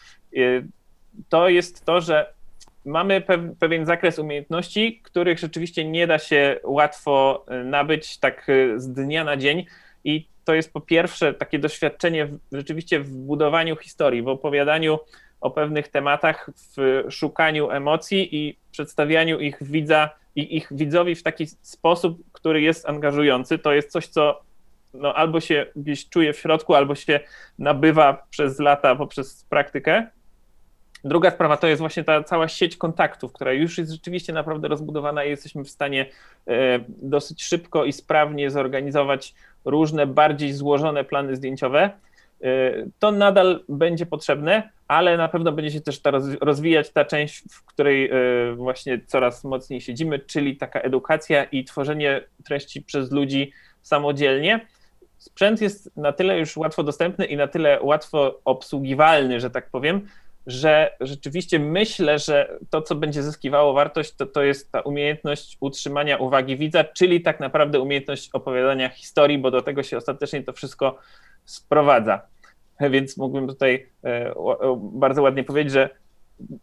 [1.30, 2.34] to jest to, że
[2.86, 3.24] mamy
[3.60, 9.24] pewien zakres umiejętności, których rzeczywiście nie da się łatwo e, nabyć tak e, z dnia
[9.24, 9.66] na dzień.
[10.04, 15.00] I to jest po pierwsze takie doświadczenie w, rzeczywiście w budowaniu historii, w opowiadaniu
[15.42, 21.48] o pewnych tematach, w szukaniu emocji i przedstawianiu ich widza i ich widzowi w taki
[21.48, 23.58] sposób, który jest angażujący.
[23.60, 24.42] To jest coś, co
[24.94, 27.20] no, albo się gdzieś czuje w środku, albo się
[27.60, 30.08] nabywa przez lata poprzez praktykę.
[31.04, 35.24] Druga sprawa to jest właśnie ta cała sieć kontaktów, która już jest rzeczywiście naprawdę rozbudowana
[35.24, 36.06] i jesteśmy w stanie
[36.48, 39.34] e, dosyć szybko i sprawnie zorganizować
[39.66, 41.84] różne bardziej złożone plany zdjęciowe.
[41.84, 41.90] E,
[43.00, 47.66] to nadal będzie potrzebne, ale na pewno będzie się też ta rozwijać ta część, w
[47.66, 53.52] której e, właśnie coraz mocniej siedzimy, czyli taka edukacja i tworzenie treści przez ludzi
[53.82, 54.68] samodzielnie.
[55.18, 60.08] Sprzęt jest na tyle już łatwo dostępny i na tyle łatwo obsługiwalny, że tak powiem,
[60.48, 66.18] że rzeczywiście myślę, że to, co będzie zyskiwało wartość, to, to jest ta umiejętność utrzymania
[66.18, 70.98] uwagi widza, czyli tak naprawdę umiejętność opowiadania historii, bo do tego się ostatecznie to wszystko
[71.46, 72.22] sprowadza.
[72.80, 74.34] Więc mógłbym tutaj e,
[74.78, 75.90] bardzo ładnie powiedzieć, że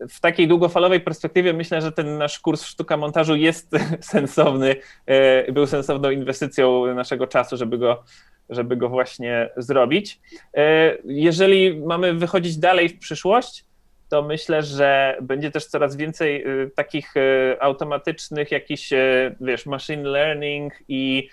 [0.08, 3.70] w takiej długofalowej perspektywie myślę, że ten nasz kurs sztuka montażu jest
[4.00, 4.76] sensowny,
[5.06, 8.04] e, był sensowną inwestycją naszego czasu, żeby go
[8.50, 10.20] żeby go właśnie zrobić.
[10.56, 13.64] E, jeżeli mamy wychodzić dalej w przyszłość,
[14.10, 20.02] to myślę, że będzie też coraz więcej y, takich y, automatycznych jakichś, y, wiesz, machine
[20.02, 21.28] learning i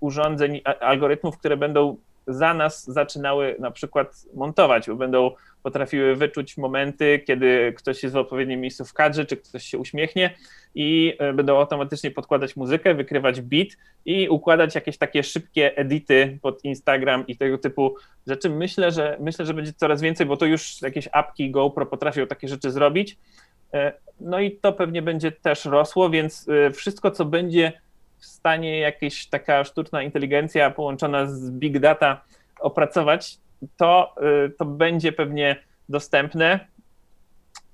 [0.00, 1.96] urządzeń, algorytmów, które będą
[2.28, 5.30] za nas zaczynały na przykład montować, bo będą
[5.62, 10.34] potrafiły wyczuć momenty, kiedy ktoś jest w odpowiednim miejscu w kadrze, czy ktoś się uśmiechnie
[10.74, 13.68] i e, będą automatycznie podkładać muzykę, wykrywać beat
[14.04, 18.50] i układać jakieś takie szybkie edity pod Instagram i tego typu rzeczy.
[18.50, 22.48] Myślę, że myślę, że będzie coraz więcej, bo to już jakieś apki GoPro potrafią takie
[22.48, 23.16] rzeczy zrobić.
[23.74, 27.72] E, no i to pewnie będzie też rosło, więc e, wszystko, co będzie
[28.18, 32.20] w stanie jakaś taka sztuczna inteligencja połączona z big data
[32.60, 33.38] opracować,
[33.76, 34.14] to,
[34.46, 35.56] y, to będzie pewnie
[35.88, 36.60] dostępne.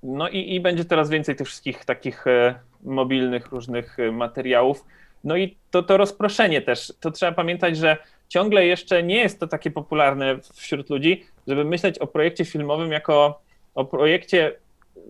[0.02, 4.84] No i, i będzie coraz więcej tych wszystkich takich e, mobilnych różnych e, materiałów.
[5.24, 6.92] No i to, to rozproszenie też.
[7.00, 7.96] To trzeba pamiętać, że
[8.28, 13.40] ciągle jeszcze nie jest to takie popularne wśród ludzi, żeby myśleć o projekcie filmowym jako
[13.74, 14.52] o projekcie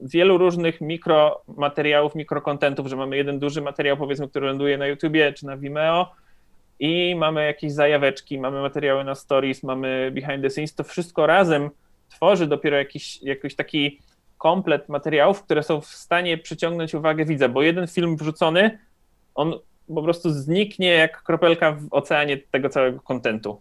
[0.02, 5.46] wielu różnych mikromateriałów, mikrokontentów, że mamy jeden duży materiał, powiedzmy, który ląduje na YouTubie czy
[5.46, 6.12] na Vimeo
[6.80, 11.70] i mamy jakieś zajaweczki, mamy materiały na stories, mamy behind the scenes, to wszystko razem
[12.08, 14.00] tworzy dopiero jakiś, jakiś taki
[14.38, 18.78] komplet materiałów, które są w stanie przyciągnąć uwagę widza, bo jeden film wrzucony,
[19.34, 19.54] on
[19.94, 23.60] po prostu zniknie jak kropelka w oceanie tego całego kontentu.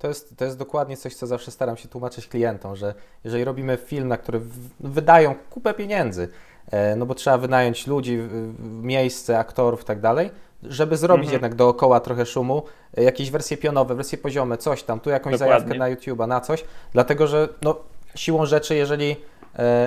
[0.00, 2.94] To jest, to jest dokładnie coś, co zawsze staram się tłumaczyć klientom, że
[3.24, 4.40] jeżeli robimy film, na który
[4.80, 6.28] wydają kupę pieniędzy,
[6.70, 8.18] e, no bo trzeba wynająć ludzi,
[8.82, 10.30] miejsce, aktorów i tak dalej,
[10.62, 11.32] żeby zrobić mhm.
[11.32, 12.62] jednak dookoła trochę szumu,
[12.96, 15.58] e, jakieś wersje pionowe, wersje poziome, coś tam, tu jakąś Dokładnie.
[15.58, 17.76] zajawkę na YouTube'a, na coś, dlatego że no,
[18.14, 19.16] siłą rzeczy, jeżeli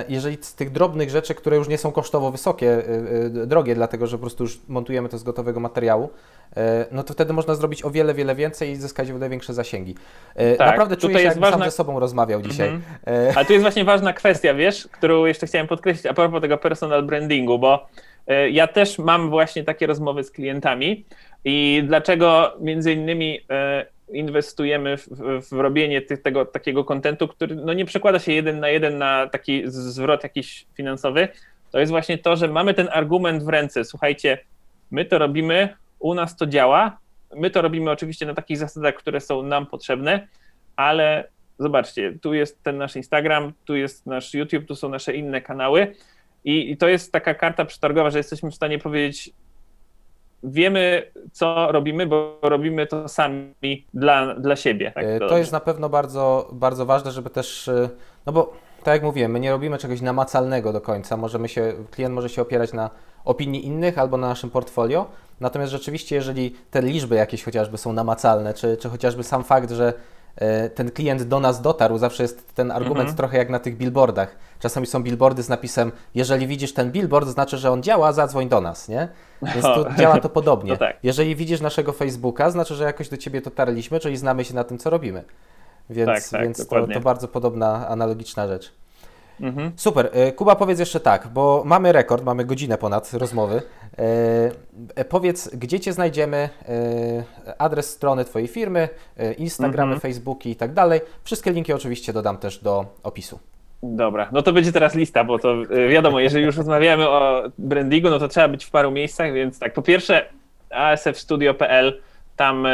[0.08, 4.06] jeżeli z tych drobnych rzeczy, które już nie są kosztowo wysokie, e, e, drogie, dlatego
[4.06, 6.10] że po prostu już montujemy to z gotowego materiału,
[6.90, 9.94] no to wtedy można zrobić o wiele, wiele więcej i zyskać o wiele większe zasięgi.
[10.58, 11.58] Tak, Naprawdę czuję się, jakbym ważna...
[11.58, 12.68] sam ze sobą rozmawiał dzisiaj.
[12.68, 13.32] Mhm.
[13.36, 17.02] Ale tu jest właśnie ważna kwestia, wiesz, którą jeszcze chciałem podkreślić a propos tego personal
[17.02, 17.86] brandingu, bo
[18.50, 21.04] ja też mam właśnie takie rozmowy z klientami
[21.44, 23.40] i dlaczego między innymi
[24.08, 25.08] inwestujemy w,
[25.50, 29.62] w robienie tego takiego kontentu, który no nie przekłada się jeden na jeden na taki
[29.66, 31.28] zwrot jakiś finansowy,
[31.70, 33.84] to jest właśnie to, że mamy ten argument w ręce.
[33.84, 34.38] Słuchajcie,
[34.90, 36.98] my to robimy, u nas to działa.
[37.36, 40.28] My to robimy oczywiście na takich zasadach, które są nam potrzebne,
[40.76, 41.28] ale
[41.58, 45.94] zobaczcie, tu jest ten nasz Instagram, tu jest nasz YouTube, tu są nasze inne kanały.
[46.44, 49.30] I, i to jest taka karta przetargowa, że jesteśmy w stanie powiedzieć,
[50.44, 54.92] wiemy, co robimy, bo robimy to sami dla, dla siebie.
[54.94, 57.88] Tak to, to jest na pewno bardzo, bardzo ważne, żeby też, e,
[58.26, 61.16] no bo tak jak mówiłem, my nie robimy czegoś namacalnego do końca.
[61.16, 62.90] Możemy się, klient może się opierać na
[63.24, 65.06] opinii innych albo na naszym portfolio.
[65.40, 69.92] Natomiast rzeczywiście, jeżeli te liczby jakieś chociażby są namacalne, czy, czy chociażby sam fakt, że
[69.92, 69.94] E,
[70.74, 73.16] ten klient do nas dotarł, zawsze jest ten argument mhm.
[73.16, 74.36] trochę jak na tych billboardach.
[74.60, 78.60] Czasami są billboardy z napisem, jeżeli widzisz ten billboard, znaczy, że on działa, zadzwoń do
[78.60, 79.08] nas, nie?
[79.42, 80.72] Więc to, działa to podobnie.
[80.72, 80.96] To tak.
[81.02, 84.78] Jeżeli widzisz naszego Facebooka, znaczy, że jakoś do Ciebie dotarliśmy, czyli znamy się na tym,
[84.78, 85.24] co robimy.
[85.90, 88.72] Więc, tak, tak, więc to, to bardzo podobna, analogiczna rzecz.
[89.40, 89.72] Mhm.
[89.76, 90.10] Super.
[90.12, 93.62] E, Kuba, powiedz jeszcze tak, bo mamy rekord, mamy godzinę ponad rozmowy.
[93.98, 94.50] E,
[94.94, 96.48] e, powiedz, gdzie Cię znajdziemy,
[97.48, 100.00] e, adres strony Twojej firmy, e, Instagramy, mhm.
[100.00, 101.00] Facebooki i tak dalej.
[101.24, 103.38] Wszystkie linki oczywiście dodam też do opisu.
[103.82, 108.10] Dobra, no to będzie teraz lista, bo to e, wiadomo, jeżeli już rozmawiamy o brandingu,
[108.10, 110.28] no to trzeba być w paru miejscach, więc tak, po pierwsze
[110.70, 112.00] asfstudio.pl,
[112.36, 112.66] tam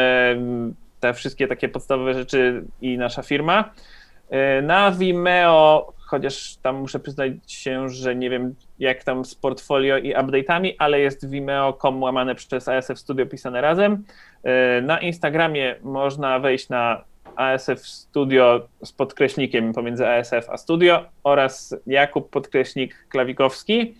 [0.99, 3.69] te wszystkie takie podstawowe rzeczy i nasza firma.
[4.61, 10.15] Na Vimeo chociaż tam muszę przyznać się, że nie wiem jak tam z portfolio i
[10.15, 14.03] update'ami, ale jest vimeo.com łamane przez ASF Studio pisane razem.
[14.43, 17.03] E, na Instagramie można wejść na
[17.35, 23.95] ASF Studio z podkreśnikiem pomiędzy ASF a Studio oraz Jakub podkreśnik Klawikowski.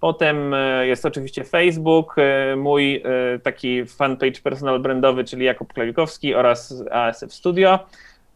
[0.00, 3.02] Potem e, jest oczywiście Facebook, e, mój
[3.42, 7.78] taki fanpage personal brandowy, czyli Jakub Klawikowski oraz ASF Studio.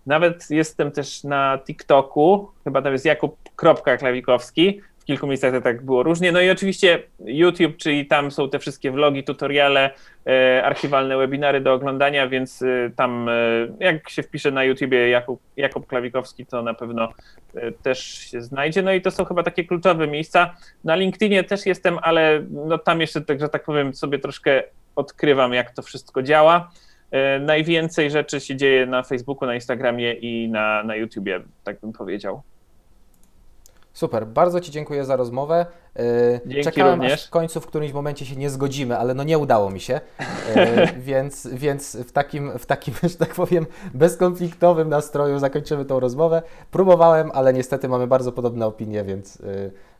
[0.07, 6.03] Nawet jestem też na TikToku, chyba tam jest Jakub.klawikowski, w kilku miejscach to tak było
[6.03, 6.33] różnie.
[6.33, 9.91] No i oczywiście YouTube, czyli tam są te wszystkie vlogi, tutoriale,
[10.27, 13.33] e, archiwalne webinary do oglądania, więc e, tam e,
[13.81, 17.13] jak się wpisze na YouTubie Jakub, Jakub Klawikowski, to na pewno
[17.55, 18.83] e, też się znajdzie.
[18.83, 20.55] No i to są chyba takie kluczowe miejsca.
[20.85, 24.63] Na LinkedInie też jestem, ale no tam jeszcze, tak, że tak powiem, sobie troszkę
[24.97, 26.71] odkrywam, jak to wszystko działa.
[27.11, 31.93] E, najwięcej rzeczy się dzieje na Facebooku, na Instagramie i na, na YouTubie, tak bym
[31.93, 32.43] powiedział.
[33.93, 35.67] Super, bardzo Ci dziękuję za rozmowę.
[35.97, 36.03] E,
[36.47, 37.13] Dzięki Czekałem również.
[37.13, 40.01] aż w końcu w którymś momencie się nie zgodzimy, ale no nie udało mi się,
[40.55, 46.43] e, więc, więc w takim, w takim, że tak powiem, bezkonfliktowym nastroju zakończymy tą rozmowę.
[46.71, 49.43] Próbowałem, ale niestety mamy bardzo podobne opinie, więc,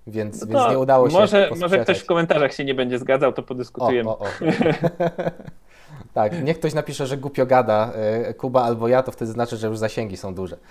[0.07, 3.33] więc, no więc nie udało się Może, może ktoś w komentarzach się nie będzie zgadzał,
[3.33, 4.11] to podyskutujemy.
[4.11, 4.27] O, o, o.
[6.15, 9.67] Tak, niech ktoś napisze, że głupio gada e, Kuba albo ja, to wtedy znaczy, że
[9.67, 10.57] już zasięgi są duże.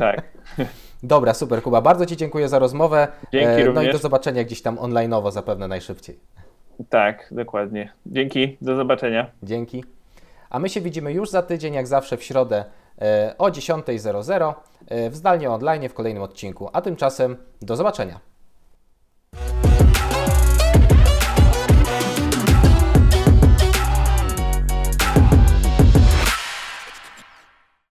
[0.00, 0.22] Tak.
[1.02, 3.08] Dobra, super Kuba, bardzo Ci dziękuję za rozmowę.
[3.32, 3.88] Dzięki e, No również.
[3.88, 6.20] i do zobaczenia gdzieś tam online'owo zapewne najszybciej.
[6.88, 7.92] Tak, dokładnie.
[8.06, 9.30] Dzięki, do zobaczenia.
[9.42, 9.84] Dzięki.
[10.50, 12.64] A my się widzimy już za tydzień, jak zawsze w środę
[13.00, 14.54] e, o 10.00
[15.10, 16.70] w zdalnie online w kolejnym odcinku.
[16.72, 18.20] A tymczasem do zobaczenia.